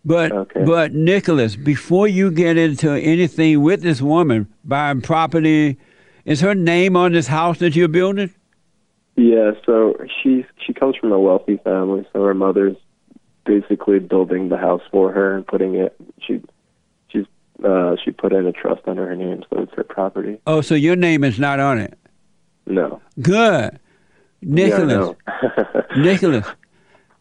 But 0.06 0.32
Okay. 0.32 0.64
but 0.66 0.94
Nicholas, 0.94 1.56
before 1.56 2.08
you 2.08 2.32
get 2.32 2.58
into 2.58 2.92
anything 2.92 3.62
with 3.62 3.82
this 3.82 4.02
woman, 4.02 4.48
buying 4.64 5.02
property, 5.02 5.78
is 6.26 6.42
her 6.42 6.56
name 6.56 6.96
on 6.96 7.12
this 7.12 7.28
house 7.28 7.60
that 7.60 7.76
you're 7.76 7.88
building? 7.90 8.32
Yeah, 9.18 9.52
so 9.66 9.96
she 10.22 10.46
she 10.66 10.74
comes 10.74 10.96
from 10.96 11.12
a 11.12 11.20
wealthy 11.20 11.58
family, 11.58 12.08
so 12.14 12.24
her 12.24 12.34
mother's 12.34 12.78
basically 13.46 14.00
building 14.00 14.48
the 14.50 14.58
house 14.58 14.82
for 14.92 15.12
her 15.12 15.36
and 15.36 15.46
putting 15.46 15.76
it 15.76 15.94
she 16.20 16.40
she's 17.10 17.26
uh 17.64 17.96
she 18.04 18.12
put 18.12 18.32
in 18.32 18.46
a 18.46 18.52
trust 18.54 18.82
under 18.88 19.06
her 19.06 19.16
name, 19.16 19.44
so 19.50 19.62
it's 19.62 19.74
her 19.74 19.84
property. 19.84 20.38
Oh, 20.48 20.62
so 20.62 20.76
your 20.76 20.96
name 20.96 21.24
is 21.26 21.38
not 21.40 21.60
on 21.60 21.80
it. 21.80 21.98
No. 22.66 23.02
Good. 23.20 23.80
Nicholas, 24.42 25.16
Yeah, 25.26 25.42
no. 25.58 25.82
Nicholas, 25.98 26.46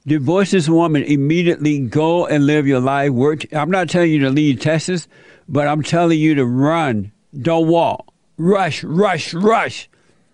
divorce 0.08 0.50
this 0.50 0.68
woman 0.68 1.02
immediately. 1.04 1.78
Go 1.80 2.26
and 2.26 2.46
live 2.46 2.66
your 2.66 2.80
life. 2.80 3.10
Work. 3.10 3.52
I'm 3.52 3.70
not 3.70 3.88
telling 3.88 4.10
you 4.10 4.20
to 4.20 4.30
leave 4.30 4.60
Texas, 4.60 5.06
but 5.48 5.68
I'm 5.68 5.82
telling 5.82 6.18
you 6.18 6.34
to 6.36 6.44
run. 6.46 7.12
Don't 7.40 7.68
walk. 7.68 8.12
Rush, 8.36 8.82
rush, 8.84 9.34
rush. 9.34 9.88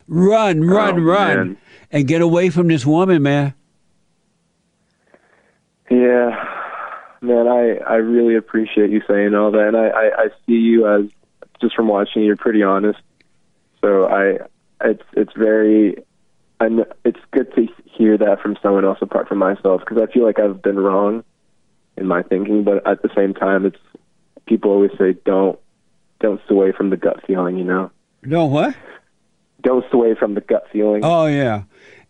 Run, 0.06 0.62
run, 0.62 1.00
Oh, 1.00 1.02
run. 1.02 1.36
man. 1.36 1.56
And 1.90 2.06
get 2.06 2.20
away 2.20 2.50
from 2.50 2.68
this 2.68 2.84
woman, 2.84 3.22
man. 3.22 3.54
Yeah, 5.90 6.30
man, 7.20 7.46
I 7.46 7.76
I 7.86 7.96
really 7.96 8.36
appreciate 8.36 8.90
you 8.90 9.02
saying 9.06 9.34
all 9.34 9.50
that, 9.52 9.68
and 9.68 9.76
I 9.76 9.88
I, 9.88 10.22
I 10.24 10.28
see 10.46 10.54
you 10.54 10.88
as 10.88 11.04
just 11.60 11.74
from 11.76 11.88
watching 11.88 12.22
you, 12.22 12.28
you're 12.28 12.36
pretty 12.36 12.62
honest. 12.62 12.98
So 13.80 14.06
I 14.06 14.38
it's 14.82 15.02
it's 15.12 15.32
very 15.36 15.96
and 16.60 16.84
it's 17.04 17.20
good 17.32 17.54
to 17.54 17.68
hear 17.96 18.16
that 18.18 18.40
from 18.40 18.56
someone 18.62 18.84
else 18.84 18.98
apart 19.00 19.28
from 19.28 19.38
myself 19.38 19.80
because 19.80 20.02
I 20.02 20.12
feel 20.12 20.24
like 20.24 20.38
I've 20.38 20.60
been 20.62 20.78
wrong 20.78 21.24
in 21.96 22.06
my 22.06 22.22
thinking, 22.22 22.64
but 22.64 22.86
at 22.86 23.02
the 23.02 23.10
same 23.14 23.34
time, 23.34 23.64
it's 23.66 23.78
people 24.46 24.70
always 24.70 24.90
say 24.98 25.14
don't 25.24 25.58
don't 26.20 26.40
sway 26.48 26.72
from 26.72 26.90
the 26.90 26.96
gut 26.96 27.20
feeling, 27.26 27.56
you 27.58 27.64
know, 27.64 27.90
No, 28.24 28.46
what? 28.46 28.74
don't 29.62 29.84
sway 29.90 30.14
from 30.14 30.34
the 30.34 30.40
gut 30.40 30.66
feeling. 30.72 31.02
Oh, 31.04 31.26
yeah. 31.26 31.62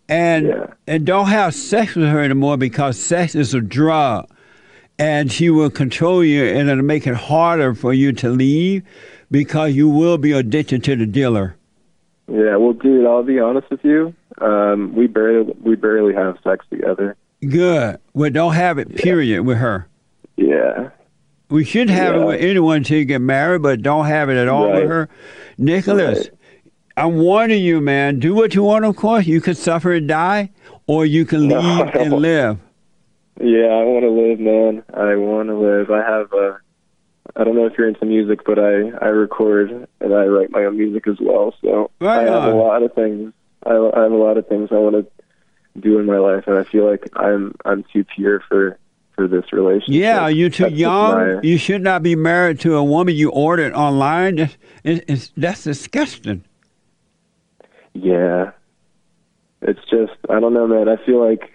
And 0.08 0.46
Yeah. 0.48 0.66
and 0.86 1.04
don't 1.06 1.26
have 1.28 1.54
sex 1.54 1.94
with 1.94 2.08
her 2.08 2.20
anymore 2.20 2.56
because 2.56 2.98
sex 2.98 3.34
is 3.34 3.54
a 3.54 3.60
drug. 3.60 4.26
And 4.98 5.32
she 5.32 5.50
will 5.50 5.70
control 5.70 6.22
you 6.22 6.44
and 6.44 6.68
it'll 6.70 6.84
make 6.84 7.06
it 7.06 7.14
harder 7.14 7.74
for 7.74 7.92
you 7.92 8.12
to 8.12 8.28
leave 8.28 8.82
because 9.30 9.74
you 9.74 9.88
will 9.88 10.18
be 10.18 10.30
addicted 10.32 10.84
to 10.84 10.94
the 10.94 11.06
dealer. 11.06 11.56
Yeah, 12.28 12.56
well, 12.56 12.72
dude, 12.74 13.04
I'll 13.04 13.22
be 13.24 13.40
honest 13.40 13.68
with 13.70 13.84
you. 13.84 14.14
Um, 14.38 14.94
we 14.94 15.06
barely 15.06 15.52
we 15.62 15.76
barely 15.76 16.14
have 16.14 16.38
sex 16.42 16.64
together. 16.70 17.16
Good. 17.46 17.98
Well, 18.14 18.30
don't 18.30 18.54
have 18.54 18.78
it, 18.78 18.94
period, 18.96 19.42
with 19.42 19.58
her. 19.58 19.88
Yeah. 20.36 20.90
We 21.50 21.64
should 21.64 21.90
have 21.90 22.16
it 22.16 22.24
with 22.24 22.40
anyone 22.40 22.78
until 22.78 22.98
you 22.98 23.04
get 23.04 23.20
married, 23.20 23.62
but 23.62 23.82
don't 23.82 24.06
have 24.06 24.30
it 24.30 24.36
at 24.36 24.48
all 24.48 24.72
with 24.72 24.88
her. 24.88 25.08
Nicholas, 25.58 26.18
Right. 26.28 26.30
I'm 26.96 27.16
warning 27.18 27.62
you, 27.62 27.80
man. 27.80 28.18
Do 28.18 28.34
what 28.34 28.54
you 28.54 28.62
want, 28.62 28.84
of 28.84 28.96
course. 28.96 29.26
You 29.26 29.40
could 29.40 29.56
suffer 29.56 29.92
and 29.92 30.08
die, 30.08 30.50
or 30.86 31.04
you 31.04 31.24
can 31.26 31.48
No, 31.48 31.58
leave 31.60 31.86
I 31.94 31.98
and 32.00 32.12
live. 32.14 32.58
Yeah, 33.40 33.66
I 33.66 33.82
want 33.84 34.04
to 34.04 34.10
live, 34.10 34.40
man. 34.40 34.82
I 34.94 35.16
want 35.16 35.48
to 35.48 35.56
live. 35.56 35.90
I 35.90 35.98
have 36.02 36.32
a. 36.32 36.58
I 37.36 37.42
don't 37.44 37.56
know 37.56 37.66
if 37.66 37.76
you're 37.76 37.88
into 37.88 38.04
music, 38.06 38.40
but 38.46 38.58
I 38.58 38.90
I 39.02 39.08
record 39.08 39.70
and 40.00 40.14
I 40.14 40.24
write 40.26 40.50
my 40.50 40.64
own 40.64 40.78
music 40.78 41.06
as 41.08 41.16
well. 41.20 41.52
So 41.62 41.90
Right 42.00 42.20
I 42.20 42.22
have 42.30 42.44
on. 42.44 42.48
a 42.50 42.54
lot 42.56 42.82
of 42.82 42.92
things. 42.94 43.32
I, 43.66 43.72
I 43.98 44.02
have 44.02 44.12
a 44.12 44.16
lot 44.16 44.36
of 44.38 44.46
things 44.48 44.68
I 44.72 44.76
want 44.76 44.94
to 44.96 45.06
do 45.80 45.98
in 45.98 46.06
my 46.06 46.18
life, 46.18 46.44
and 46.46 46.56
I 46.58 46.64
feel 46.64 46.88
like 46.88 47.08
I'm 47.16 47.54
I'm 47.64 47.84
too 47.92 48.04
pure 48.04 48.40
for 48.48 48.78
for 49.14 49.28
this 49.28 49.52
relationship. 49.52 49.94
Yeah, 49.94 50.28
you're 50.28 50.50
too 50.50 50.64
That's 50.64 50.74
young. 50.76 51.34
my- 51.36 51.40
You 51.42 51.56
should 51.58 51.82
not 51.82 52.02
be 52.02 52.16
married 52.16 52.60
to 52.60 52.76
a 52.76 52.82
woman 52.84 53.14
you 53.14 53.30
ordered 53.30 53.72
online. 53.72 54.38
It's, 54.82 55.02
it's, 55.06 55.32
that's 55.36 55.62
disgusting. 55.64 56.44
Yeah. 57.92 58.50
It's 59.62 59.80
just 59.90 60.12
I 60.28 60.40
don't 60.40 60.52
know, 60.52 60.66
man. 60.66 60.88
I 60.88 60.96
feel 61.06 61.24
like 61.24 61.50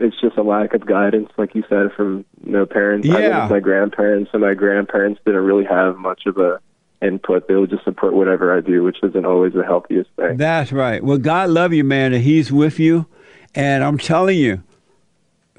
it's 0.00 0.20
just 0.20 0.36
a 0.36 0.42
lack 0.42 0.74
of 0.74 0.84
guidance, 0.86 1.30
like 1.38 1.54
you 1.54 1.62
said, 1.68 1.92
from 1.96 2.24
no 2.44 2.66
parents. 2.66 3.06
Yeah. 3.06 3.14
I 3.14 3.16
live 3.18 3.28
Yeah. 3.30 3.42
with 3.44 3.50
my 3.52 3.60
grandparents, 3.60 4.30
and 4.32 4.42
my 4.42 4.54
grandparents 4.54 5.20
didn't 5.24 5.44
really 5.44 5.64
have 5.64 5.96
much 5.96 6.26
of 6.26 6.36
a 6.38 6.60
input. 7.04 7.48
They 7.48 7.54
will 7.54 7.66
just 7.66 7.84
support 7.84 8.14
whatever 8.14 8.56
I 8.56 8.60
do, 8.60 8.82
which 8.82 8.98
isn't 9.02 9.24
always 9.24 9.52
the 9.52 9.64
healthiest 9.64 10.10
thing. 10.16 10.36
That's 10.36 10.72
right. 10.72 11.02
Well, 11.02 11.18
God 11.18 11.50
love 11.50 11.72
you, 11.72 11.84
man, 11.84 12.12
and 12.12 12.22
He's 12.22 12.50
with 12.50 12.78
you. 12.78 13.06
And 13.54 13.84
I'm 13.84 13.98
telling 13.98 14.38
you, 14.38 14.62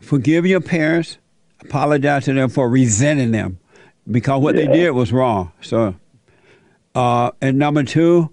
forgive 0.02 0.46
your 0.46 0.62
parents. 0.62 1.18
Apologize 1.62 2.25
to 2.25 2.34
them 2.34 2.50
for 2.50 2.70
resenting 2.70 3.32
them 3.32 3.60
because 4.10 4.42
what 4.42 4.56
they 4.56 4.68
did 4.68 4.92
was 4.92 5.12
wrong. 5.12 5.52
So, 5.62 5.96
uh, 6.94 7.32
and 7.42 7.58
number 7.58 7.84
two, 7.84 8.30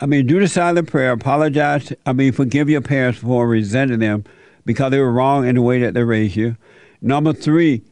I 0.00 0.06
mean, 0.06 0.26
do 0.26 0.40
the 0.40 0.48
silent 0.48 0.90
prayer. 0.90 1.12
Apologize. 1.12 1.92
I 2.06 2.12
mean, 2.12 2.32
forgive 2.32 2.68
your 2.68 2.80
parents 2.80 3.18
for 3.18 3.46
resenting 3.46 3.98
them 3.98 4.24
because 4.64 4.90
they 4.90 4.98
were 4.98 5.12
wrong 5.12 5.46
in 5.46 5.56
the 5.56 5.62
way 5.62 5.80
that 5.80 5.94
they 5.94 6.04
raised 6.04 6.36
you. 6.36 6.56
Number 7.00 7.32
three, 7.32 7.82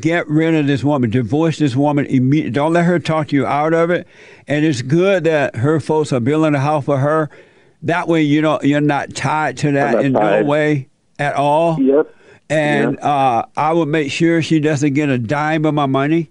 get 0.00 0.26
rid 0.28 0.54
of 0.54 0.66
this 0.66 0.82
woman. 0.84 1.10
Divorce 1.10 1.58
this 1.58 1.76
woman 1.76 2.06
immediately. 2.06 2.50
Don't 2.50 2.72
let 2.72 2.84
her 2.84 2.98
talk 2.98 3.32
you 3.32 3.46
out 3.46 3.74
of 3.74 3.90
it. 3.90 4.06
And 4.48 4.64
it's 4.64 4.82
good 4.82 5.24
that 5.24 5.56
her 5.56 5.80
folks 5.80 6.12
are 6.12 6.20
building 6.20 6.54
a 6.54 6.60
house 6.60 6.84
for 6.84 6.98
her. 6.98 7.30
That 7.82 8.08
way, 8.08 8.22
you 8.22 8.40
don't 8.40 8.62
you're 8.64 8.80
not 8.80 9.14
tied 9.14 9.56
to 9.58 9.72
that 9.72 10.04
in 10.04 10.12
no 10.12 10.44
way 10.44 10.88
at 11.18 11.34
all. 11.34 11.80
Yep. 11.80 12.14
And 12.48 13.00
uh, 13.00 13.46
I 13.56 13.72
will 13.72 13.86
make 13.86 14.12
sure 14.12 14.42
she 14.42 14.60
doesn't 14.60 14.94
get 14.94 15.08
a 15.08 15.18
dime 15.18 15.64
of 15.64 15.74
my 15.74 15.86
money. 15.86 16.30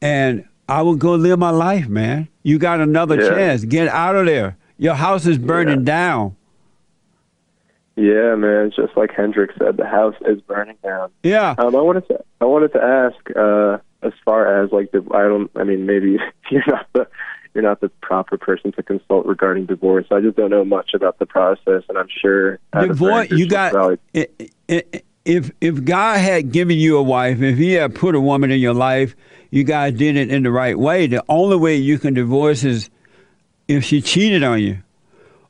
And 0.00 0.44
I 0.68 0.82
will 0.82 0.96
go 0.96 1.14
live 1.14 1.38
my 1.38 1.50
life, 1.50 1.88
man. 1.88 2.28
You 2.42 2.58
got 2.58 2.80
another 2.80 3.20
Yeah. 3.22 3.28
chance. 3.30 3.64
Get 3.64 3.88
out 3.88 4.16
of 4.16 4.26
there. 4.26 4.56
Your 4.78 4.94
house 4.94 5.26
is 5.26 5.38
burning 5.38 5.80
Yeah. 5.80 5.84
down. 5.84 6.36
Yeah, 7.96 8.34
man. 8.36 8.66
It's 8.66 8.76
just 8.76 8.96
like 8.96 9.10
Hendrik 9.14 9.50
said, 9.58 9.76
the 9.76 9.86
house 9.86 10.14
is 10.26 10.40
burning 10.40 10.76
down. 10.82 11.10
Yeah. 11.22 11.54
Um, 11.58 11.76
I 11.76 11.80
wanted 11.80 12.06
to 12.08 12.24
I 12.40 12.44
wanted 12.46 12.72
to 12.72 12.82
ask 12.82 13.36
uh, 13.36 13.78
as 14.06 14.12
far 14.24 14.62
as 14.64 14.72
like 14.72 14.90
the 14.92 15.04
I 15.14 15.22
don't 15.22 15.50
I 15.56 15.64
mean 15.64 15.84
maybe 15.86 16.16
you're 16.50 16.62
not 16.66 16.86
the 16.94 17.06
you're 17.54 17.62
not 17.64 17.80
the 17.82 17.90
proper 18.00 18.38
person 18.38 18.72
to 18.72 18.82
consult 18.82 19.26
regarding 19.26 19.66
divorce. 19.66 20.06
I 20.10 20.20
just 20.20 20.36
don't 20.36 20.48
know 20.50 20.64
much 20.64 20.92
about 20.94 21.18
the 21.18 21.26
process, 21.26 21.82
and 21.88 21.98
I'm 21.98 22.08
sure 22.20 22.58
Divorce. 22.72 23.30
You 23.30 23.46
got. 23.46 23.72
probably- 23.72 23.98
i- 24.14 24.26
i- 24.70 25.02
If 25.26 25.50
if 25.60 25.84
God 25.84 26.18
had 26.18 26.50
given 26.50 26.78
you 26.78 26.96
a 26.96 27.02
wife, 27.02 27.42
if 27.42 27.56
He 27.58 27.74
had 27.74 27.94
put 27.94 28.14
a 28.14 28.20
woman 28.20 28.50
in 28.50 28.58
your 28.58 28.72
life, 28.74 29.14
you 29.50 29.62
guys 29.64 29.92
did 29.92 30.16
it 30.16 30.30
in 30.32 30.42
the 30.42 30.50
right 30.50 30.76
way. 30.78 31.06
The 31.06 31.22
only 31.28 31.56
way 31.58 31.76
you 31.76 31.98
can 31.98 32.14
divorce 32.14 32.64
is 32.64 32.88
if 33.68 33.84
she 33.84 34.00
cheated 34.00 34.42
on 34.42 34.60
you, 34.60 34.78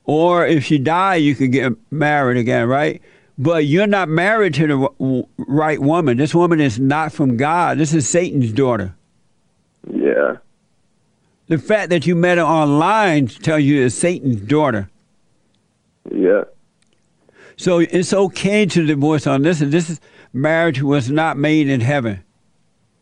or 0.05 0.47
if 0.47 0.65
she 0.65 0.79
died, 0.79 1.17
you 1.17 1.35
could 1.35 1.53
get 1.53 1.73
married 1.91 2.37
again, 2.37 2.69
right? 2.69 3.01
But 3.39 3.67
you're 3.67 3.87
not 3.87 4.09
married 4.09 4.55
to 4.55 4.67
the 4.67 5.27
right 5.39 5.81
woman. 5.81 6.17
This 6.17 6.35
woman 6.35 6.61
is 6.61 6.79
not 6.79 7.13
from 7.13 7.37
God. 7.37 7.79
This 7.79 7.95
is 7.95 8.09
Satan's 8.09 8.53
daughter. 8.53 8.95
yeah. 9.91 10.37
The 11.49 11.59
fact 11.59 11.91
that 11.91 12.07
you 12.07 12.15
met 12.15 12.39
her 12.39 12.45
online 12.45 13.27
tells 13.27 13.63
you 13.63 13.85
it's 13.85 13.95
Satan's 13.95 14.41
daughter. 14.41 14.89
Yeah. 16.11 16.45
So 17.57 17.81
it's 17.81 18.15
okay 18.15 18.65
to 18.65 18.87
divorce 18.87 19.27
on 19.27 19.43
this. 19.43 19.61
And 19.61 19.71
this 19.71 19.91
is 19.91 20.01
marriage 20.33 20.81
was 20.81 21.11
not 21.11 21.37
made 21.37 21.69
in 21.69 21.81
heaven. 21.81 22.25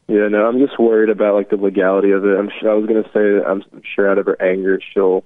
Yeah, 0.09 0.27
no, 0.29 0.47
I'm 0.47 0.59
just 0.59 0.81
worried 0.81 1.11
about 1.11 1.35
like 1.35 1.51
the 1.51 1.57
legality 1.57 2.11
of 2.11 2.25
it. 2.25 2.37
I'm 2.37 2.51
sure 2.61 2.73
I 2.73 2.75
was 2.75 2.87
gonna 2.87 3.05
say 3.13 3.21
that 3.21 3.45
I'm 3.47 3.63
sure 3.95 4.11
out 4.11 4.19
of 4.19 4.27
her 4.27 4.41
anger 4.43 4.81
she'll 4.93 5.23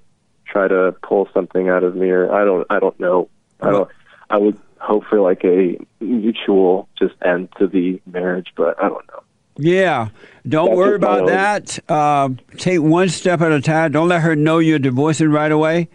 try 0.55 0.67
to 0.69 0.95
pull 1.03 1.27
something 1.33 1.67
out 1.67 1.83
of 1.83 1.95
me, 1.97 2.09
or 2.09 2.31
I 2.33 2.45
don't, 2.45 2.65
I 2.69 2.79
don't 2.79 2.97
know. 2.97 3.27
I 3.61 3.71
don't. 3.71 3.89
I 4.29 4.37
would 4.37 4.57
hope 4.79 5.03
for 5.05 5.19
like 5.19 5.43
a 5.43 5.77
mutual 5.99 6.87
just 6.97 7.13
end 7.23 7.49
to 7.59 7.67
the 7.67 8.01
marriage, 8.05 8.53
but 8.55 8.81
I 8.81 8.87
don't 8.87 9.05
know. 9.09 9.21
Yeah, 9.57 10.09
don't 10.47 10.67
That's 10.69 10.77
worry 10.77 10.95
about 10.95 11.27
that. 11.27 11.91
Um, 11.91 12.39
take 12.57 12.79
one 12.81 13.09
step 13.09 13.41
at 13.41 13.51
a 13.51 13.61
time. 13.61 13.91
Don't 13.91 14.07
let 14.07 14.21
her 14.21 14.35
know 14.35 14.59
you're 14.59 14.79
divorcing 14.79 15.29
right 15.29 15.51
away. 15.51 15.89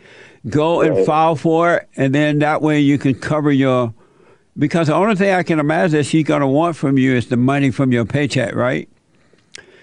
Go 0.49 0.81
and 0.83 1.05
file 1.07 1.37
for 1.37 1.77
it, 1.77 1.89
and 1.97 2.15
then 2.15 2.39
that 2.41 2.61
way 2.63 2.81
you 2.81 2.99
can 2.99 3.15
cover 3.15 3.51
your. 3.51 3.95
Because 4.59 4.89
the 4.89 4.95
only 4.95 5.15
thing 5.15 5.33
I 5.33 5.43
can 5.43 5.59
imagine 5.59 5.99
that 5.99 6.05
she's 6.05 6.25
going 6.25 6.41
to 6.41 6.47
want 6.47 6.77
from 6.77 6.99
you 6.99 7.15
is 7.15 7.29
the 7.29 7.37
money 7.37 7.71
from 7.71 7.93
your 7.93 8.05
paycheck, 8.05 8.55
right? 8.55 8.89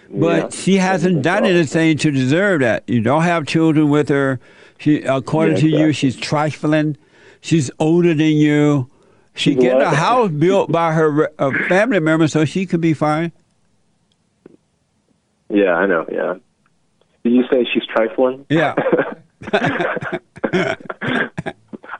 But 0.09 0.37
Yeah. 0.43 0.49
she 0.49 0.75
hasn't 0.77 1.21
done 1.23 1.45
anything 1.45 1.97
to 1.97 2.11
deserve 2.11 2.61
that. 2.61 2.83
You 2.87 3.01
don't 3.01 3.23
have 3.23 3.45
children 3.45 3.89
with 3.89 4.09
her. 4.09 4.39
She, 4.77 5.01
according 5.01 5.55
Yeah, 5.55 5.61
to 5.61 5.69
you, 5.69 5.93
she's 5.93 6.15
trifling. 6.15 6.97
She's 7.41 7.71
older 7.79 8.13
than 8.13 8.37
you. 8.37 8.89
She 9.33 9.53
She's 9.53 9.61
getting 9.61 9.81
a 9.81 9.89
house 9.95 10.31
built 10.31 10.71
by 10.71 10.93
her 10.93 11.31
uh, 11.39 11.51
family 11.69 11.99
member, 11.99 12.27
so 12.27 12.43
she 12.45 12.65
could 12.65 12.81
be 12.81 12.93
fine. 12.93 13.31
Yeah, 15.49 15.73
I 15.75 15.85
know. 15.85 16.05
Yeah. 16.11 16.35
Did 17.23 17.33
you 17.33 17.43
say 17.49 17.65
she's 17.71 17.85
trifling? 17.85 18.45
Yeah. 18.49 18.73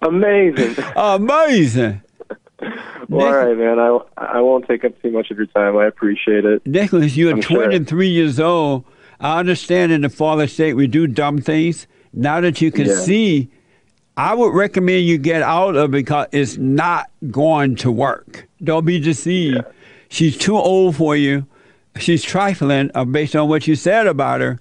Amazing. 0.02 0.84
Amazing. 0.96 2.02
Well, 3.10 3.28
all 3.28 3.36
right, 3.36 3.58
man. 3.58 3.80
I 3.80 4.00
I 4.18 4.42
won't 4.42 4.68
take 4.68 4.84
up 4.84 5.00
too 5.02 5.12
much 5.12 5.30
of 5.32 5.38
your 5.38 5.46
time. 5.48 5.78
I 5.78 5.86
appreciate 5.86 6.44
it. 6.46 6.66
Nicholas, 6.66 7.16
you're 7.16 7.34
I'm 7.34 7.42
sure. 7.42 7.66
23 7.66 8.08
years 8.10 8.40
old. 8.40 8.84
I 9.20 9.40
understand 9.40 9.92
in 9.92 10.02
the 10.02 10.10
fallen 10.10 10.48
state 10.48 10.74
we 10.74 10.88
do 10.88 11.08
dumb 11.08 11.40
things. 11.40 11.88
Now 12.18 12.42
that 12.42 12.62
you 12.62 12.72
can 12.72 12.88
Yeah. 12.88 12.96
see, 12.96 13.50
I 14.18 14.34
would 14.34 14.54
recommend 14.54 15.06
you 15.06 15.20
get 15.20 15.44
out 15.44 15.76
of 15.76 15.90
it 15.90 15.92
because 15.92 16.26
it's 16.32 16.58
not 16.58 17.12
going 17.30 17.76
to 17.78 17.92
work. 17.92 18.48
Don't 18.64 18.86
be 18.86 19.00
deceived. 19.00 19.62
She's 20.10 20.36
too 20.36 20.58
old 20.58 20.96
for 20.96 21.16
you. 21.16 21.46
She's 22.00 22.24
trifling 22.24 22.90
uh, 22.96 23.06
based 23.06 23.36
on 23.36 23.48
what 23.50 23.68
you 23.68 23.76
said 23.76 24.08
about 24.08 24.42
her. 24.42 24.60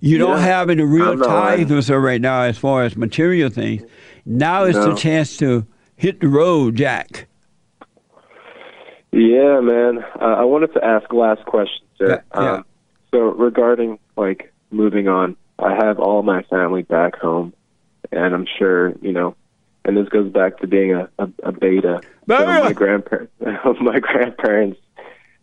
You 0.00 0.18
don't 0.18 0.40
have 0.40 0.68
any 0.68 0.82
real 0.82 1.16
ties 1.18 1.70
with 1.70 1.88
her 1.88 2.00
right 2.00 2.20
now 2.20 2.42
as 2.42 2.58
far 2.58 2.82
as 2.82 2.96
material 2.96 3.48
things. 3.50 3.82
Now 4.26 4.64
is 4.64 4.76
the 4.76 4.94
chance 4.94 5.36
to 5.38 5.66
hit 5.96 6.20
the 6.20 6.28
road, 6.28 6.76
Jack. 6.76 7.28
Yeah, 9.12 9.60
man. 9.60 10.04
Uh, 10.20 10.24
I 10.24 10.44
wanted 10.44 10.72
to 10.74 10.84
ask 10.84 11.10
last 11.12 11.44
question, 11.46 11.86
sir. 11.98 12.22
Yeah, 12.34 12.40
yeah. 12.42 12.52
Um, 12.52 12.64
so 13.10 13.18
regarding 13.20 13.98
like 14.16 14.52
moving 14.70 15.08
on, 15.08 15.36
I 15.62 15.74
have 15.84 15.98
all 15.98 16.22
my 16.22 16.42
family 16.44 16.82
back 16.82 17.16
home, 17.16 17.52
and 18.12 18.34
I'm 18.34 18.46
sure 18.58 18.92
you 19.00 19.12
know. 19.12 19.36
And 19.82 19.96
this 19.96 20.08
goes 20.10 20.30
back 20.30 20.58
to 20.58 20.66
being 20.66 20.92
a 20.94 21.08
a, 21.18 21.28
a 21.44 21.52
beta. 21.52 22.00
So 22.28 22.44
my 22.46 22.72
grandparents, 22.72 23.32
my 23.80 23.98
grandparents, 23.98 24.78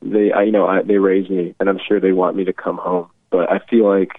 they, 0.01 0.31
I, 0.31 0.43
you 0.43 0.51
know, 0.51 0.67
I, 0.67 0.83
they 0.83 0.97
raised 0.97 1.29
me, 1.29 1.55
and 1.59 1.67
I'm 1.67 1.79
sure 1.87 1.99
they 1.99 2.11
want 2.13 2.35
me 2.37 2.45
to 2.45 2.53
come 2.53 2.77
home. 2.77 3.09
But 3.29 3.51
I 3.51 3.59
feel 3.69 3.85
like 3.89 4.11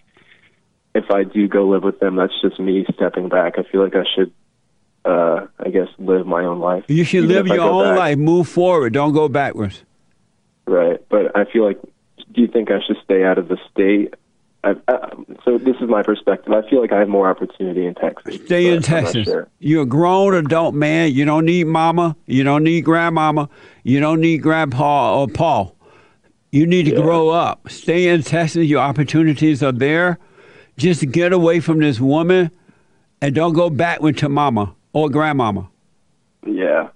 if 0.95 1.11
I 1.11 1.23
do 1.25 1.47
go 1.49 1.69
live 1.69 1.85
with 1.85 2.01
them, 2.01 2.17
that's 2.17 2.33
just 2.43 2.59
me 2.59 2.85
stepping 2.95 3.29
back. 3.29 3.55
I 3.59 3.63
feel 3.63 3.83
like 3.83 3.95
I 3.95 4.05
should, 4.15 4.33
uh, 5.05 5.47
I 5.61 5.71
guess, 5.71 5.89
live 5.99 6.27
my 6.27 6.45
own 6.45 6.59
life. 6.59 6.85
You 6.89 7.05
should 7.05 7.25
Even 7.25 7.37
live 7.37 7.47
your 7.47 7.61
own 7.61 7.85
back. 7.95 7.99
life. 7.99 8.19
Move 8.19 8.49
forward. 8.49 8.93
Don't 8.93 9.13
go 9.13 9.29
backwards. 9.29 9.85
Right, 10.67 11.01
but 11.09 11.35
I 11.37 11.45
feel 11.51 11.65
like, 11.65 11.81
do 12.33 12.43
you 12.43 12.49
think 12.49 12.71
I 12.71 12.81
should 12.87 12.97
stay 13.05 13.25
out 13.25 13.39
of 13.39 13.49
the 13.49 13.57
state? 13.71 14.13
I, 14.65 14.75
I, 14.89 15.13
so 15.45 15.57
this 15.59 15.77
is 15.81 15.89
my 15.89 16.03
perspective. 16.03 16.53
I 16.53 16.69
feel 16.69 16.81
like 16.81 16.93
I 16.93 16.99
have 16.99 17.09
more 17.09 17.31
opportunity 17.31 17.87
in 17.87 17.95
Texas. 17.95 18.37
Stay 18.45 18.67
in 18.67 18.81
but 18.81 18.89
I'm 18.91 18.95
not 18.95 19.05
Texas. 19.05 19.25
sure. 19.25 19.49
You're 19.61 19.83
a 19.85 19.87
grown 19.87 20.35
adult 20.35 20.75
man. 20.75 21.13
You 21.13 21.25
don't 21.25 21.45
need 21.45 21.69
mama. 21.69 22.17
You 22.27 22.43
don't 22.43 22.65
need 22.65 22.83
grandmama. 22.85 23.49
You 23.85 24.01
don't 24.01 24.21
need 24.21 24.39
grandpa 24.39 25.21
or 25.21 25.29
Paul. 25.29 25.77
You 26.51 26.67
need 26.67 26.85
to 26.87 26.93
Yeah. 26.93 27.03
grow 27.03 27.29
up. 27.29 27.69
Stay 27.71 28.09
in 28.09 28.23
Texas. 28.23 28.67
Your 28.67 28.81
opportunities 28.81 29.63
are 29.63 29.73
there. 29.73 30.19
Just 30.77 31.09
get 31.13 31.33
away 31.33 31.61
from 31.61 31.79
this 31.79 32.01
woman 32.01 32.51
and 33.23 33.35
don't 33.35 33.53
go 33.53 33.71
back 33.71 34.01
with 34.01 34.17
to 34.19 34.29
mama 34.29 34.75
or 34.93 35.09
grandmama. 35.09 35.69
Yeah, 36.47 36.89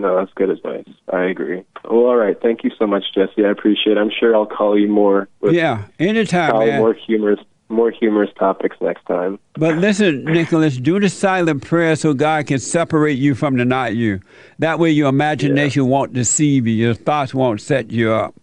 no, 0.00 0.16
that's 0.16 0.32
good 0.34 0.50
advice. 0.50 0.88
I 1.12 1.24
agree. 1.24 1.62
Well, 1.84 2.06
all 2.06 2.16
right. 2.16 2.40
Thank 2.40 2.64
you 2.64 2.70
so 2.78 2.86
much, 2.86 3.04
Jesse. 3.14 3.44
I 3.44 3.50
appreciate 3.50 3.96
it. 3.96 4.00
I'm 4.00 4.10
sure 4.10 4.34
I'll 4.34 4.46
call 4.46 4.78
you 4.78 4.88
more 4.88 5.28
with 5.40 5.54
Yeah, 5.54 5.84
anytime, 5.98 6.50
probably 6.50 6.70
man. 6.70 6.80
more 6.80 6.94
humorous, 6.94 7.40
more 7.68 7.90
humorous 7.90 8.30
topics 8.38 8.76
next 8.80 9.04
time. 9.06 9.38
But 9.54 9.76
listen, 9.78 10.24
Nicholas, 10.24 10.76
do 10.76 10.98
the 11.00 11.08
silent 11.08 11.64
prayer 11.64 11.96
so 11.96 12.12
God 12.14 12.46
can 12.46 12.58
separate 12.58 13.18
you 13.18 13.34
from 13.34 13.56
the 13.56 13.64
not 13.64 13.94
you. 13.94 14.20
That 14.58 14.78
way 14.78 14.90
your 14.90 15.08
imagination 15.08 15.86
won't 15.88 16.12
deceive 16.12 16.66
you. 16.66 16.74
Your 16.74 16.94
thoughts 16.94 17.32
won't 17.34 17.60
set 17.60 17.90
you 17.90 18.12
up. 18.12 18.34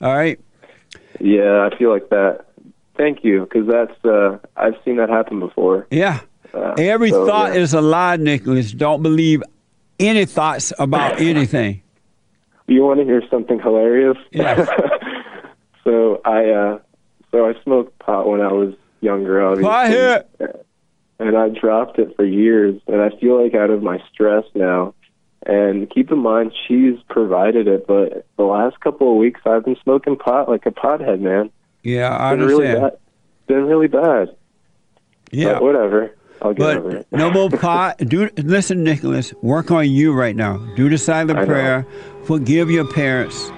All 0.00 0.14
right? 0.14 0.38
Yeah, 1.20 1.68
I 1.72 1.76
feel 1.76 1.90
like 1.90 2.08
that. 2.10 2.46
Thank 2.96 3.24
you, 3.24 3.40
because 3.40 3.66
that's 3.68 4.04
uh, 4.04 4.38
I've 4.56 4.74
seen 4.84 4.96
that 4.96 5.08
happen 5.10 5.38
before. 5.38 5.86
Yeah. 5.90 6.20
Uh, 6.54 6.74
Every 6.78 7.10
so, 7.10 7.26
thought 7.26 7.52
yeah. 7.54 7.60
is 7.60 7.74
a 7.74 7.80
lie, 7.82 8.16
Nicholas. 8.16 8.72
Don't 8.72 9.02
believe 9.02 9.42
any 9.98 10.24
thoughts 10.24 10.72
about 10.78 11.20
anything. 11.20 11.82
You 12.66 12.82
want 12.82 12.98
to 13.00 13.04
hear 13.04 13.22
something 13.30 13.60
hilarious? 13.60 14.16
Yes. 14.32 14.68
so 15.84 16.20
I 16.24 16.50
uh 16.50 16.78
so 17.30 17.48
I 17.48 17.54
smoked 17.62 17.98
pot 17.98 18.26
when 18.26 18.40
I 18.40 18.52
was 18.52 18.74
younger, 19.00 19.44
obviously. 19.44 19.70
Pot 19.70 19.88
hit. 19.88 20.66
And 21.18 21.36
I 21.36 21.48
dropped 21.48 21.98
it 21.98 22.14
for 22.16 22.24
years 22.24 22.80
and 22.86 23.00
I 23.00 23.10
feel 23.20 23.42
like 23.42 23.54
out 23.54 23.70
of 23.70 23.82
my 23.82 24.02
stress 24.12 24.44
now. 24.54 24.94
And 25.46 25.88
keep 25.88 26.10
in 26.10 26.18
mind 26.18 26.52
she's 26.66 26.98
provided 27.08 27.68
it, 27.68 27.86
but 27.86 28.26
the 28.36 28.42
last 28.44 28.80
couple 28.80 29.12
of 29.12 29.16
weeks 29.16 29.40
I've 29.46 29.64
been 29.64 29.76
smoking 29.82 30.16
pot 30.16 30.48
like 30.48 30.66
a 30.66 30.72
pothead, 30.72 31.20
man. 31.20 31.50
Yeah, 31.84 32.16
I 32.18 32.34
been 32.34 32.46
really 32.46 32.66
understand. 32.66 32.92
bad. 32.92 32.98
Been 33.46 33.66
really 33.66 33.86
bad. 33.86 34.36
Yeah. 35.30 35.52
But 35.54 35.62
whatever. 35.62 36.16
I'll 36.42 36.52
get 36.54 36.76
over 36.76 36.88
But 36.90 36.96
it. 37.00 37.06
no 37.12 37.30
more 37.30 37.48
pot. 37.50 37.98
Do 37.98 38.28
listen, 38.36 38.82
Nicholas. 38.84 39.32
Work 39.42 39.70
on 39.70 39.90
you 39.90 40.12
right 40.12 40.36
now. 40.36 40.58
Do 40.76 40.88
the 40.88 40.98
silent 40.98 41.38
I 41.38 41.42
know. 41.42 41.46
prayer. 41.46 41.86
Forgive 42.24 42.70
your 42.70 42.86
parents, 42.92 43.50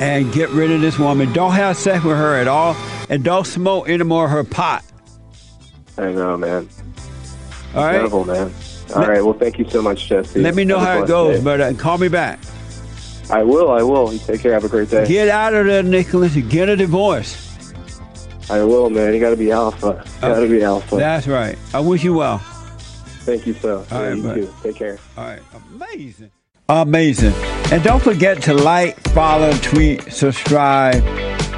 and 0.00 0.32
get 0.32 0.48
rid 0.50 0.70
of 0.70 0.80
this 0.80 0.98
woman. 0.98 1.32
Don't 1.32 1.52
have 1.52 1.76
sex 1.76 2.02
with 2.04 2.16
her 2.16 2.36
at 2.36 2.48
all, 2.48 2.74
and 3.10 3.22
don't 3.24 3.46
smoke 3.46 3.88
any 3.88 4.04
more 4.04 4.28
her 4.28 4.44
pot. 4.44 4.84
I 5.98 6.12
know, 6.12 6.36
man. 6.36 6.68
All 7.74 7.84
right. 7.84 7.98
Devil, 8.00 8.24
man. 8.24 8.52
All 8.94 9.06
right. 9.06 9.24
Well, 9.24 9.34
thank 9.34 9.58
you 9.58 9.68
so 9.68 9.82
much, 9.82 10.08
Jesse. 10.08 10.40
Let 10.40 10.54
me 10.54 10.64
know 10.64 10.78
Have 10.78 10.98
how 10.98 11.04
it 11.04 11.08
goes, 11.08 11.38
day. 11.38 11.44
but 11.44 11.60
uh, 11.60 11.72
call 11.74 11.98
me 11.98 12.08
back. 12.08 12.38
I 13.30 13.42
will. 13.42 13.70
I 13.70 13.82
will. 13.82 14.12
You 14.12 14.18
take 14.18 14.40
care. 14.42 14.52
Have 14.52 14.64
a 14.64 14.68
great 14.68 14.90
day. 14.90 15.06
Get 15.06 15.28
out 15.28 15.54
of 15.54 15.66
there, 15.66 15.82
Nicholas. 15.82 16.34
Get 16.36 16.68
a 16.68 16.76
divorce. 16.76 17.53
I 18.50 18.62
will, 18.62 18.90
man. 18.90 19.14
You 19.14 19.20
got 19.20 19.30
to 19.30 19.36
be 19.36 19.50
alpha. 19.50 20.04
Oh, 20.04 20.20
got 20.20 20.40
to 20.40 20.48
be 20.48 20.62
alpha. 20.62 20.96
That's 20.96 21.26
right. 21.26 21.56
I 21.72 21.80
wish 21.80 22.04
you 22.04 22.14
well. 22.14 22.38
Thank 22.38 23.46
you, 23.46 23.54
so. 23.54 23.78
All 23.90 24.02
Yeah, 24.02 24.08
right, 24.08 24.16
you 24.16 24.34
too. 24.46 24.54
Take 24.62 24.76
care. 24.76 24.98
All 25.16 25.24
right. 25.24 25.40
Amazing. 25.72 26.30
Amazing. 26.68 27.32
And 27.72 27.82
don't 27.82 28.02
forget 28.02 28.42
to 28.42 28.54
like, 28.54 28.98
follow, 29.10 29.52
tweet, 29.54 30.12
subscribe, 30.12 31.02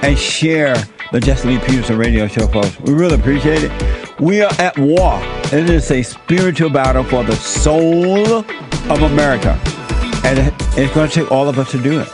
and 0.02 0.16
share 0.18 0.76
the 1.12 1.20
Jesse 1.20 1.48
Lee 1.48 1.58
Peterson 1.58 1.98
radio 1.98 2.26
show, 2.28 2.46
folks. 2.48 2.78
We 2.80 2.92
really 2.92 3.16
appreciate 3.16 3.62
it. 3.64 4.20
We 4.20 4.42
are 4.42 4.52
at 4.58 4.78
war. 4.78 5.18
It 5.52 5.68
is 5.70 5.90
a 5.90 6.02
spiritual 6.02 6.70
battle 6.70 7.04
for 7.04 7.22
the 7.24 7.36
soul 7.36 8.38
of 8.38 9.02
America. 9.02 9.60
And 10.24 10.52
it's 10.76 10.92
going 10.94 11.08
to 11.08 11.14
take 11.14 11.30
all 11.30 11.48
of 11.48 11.58
us 11.58 11.70
to 11.72 11.82
do 11.82 12.00
it. 12.00 12.08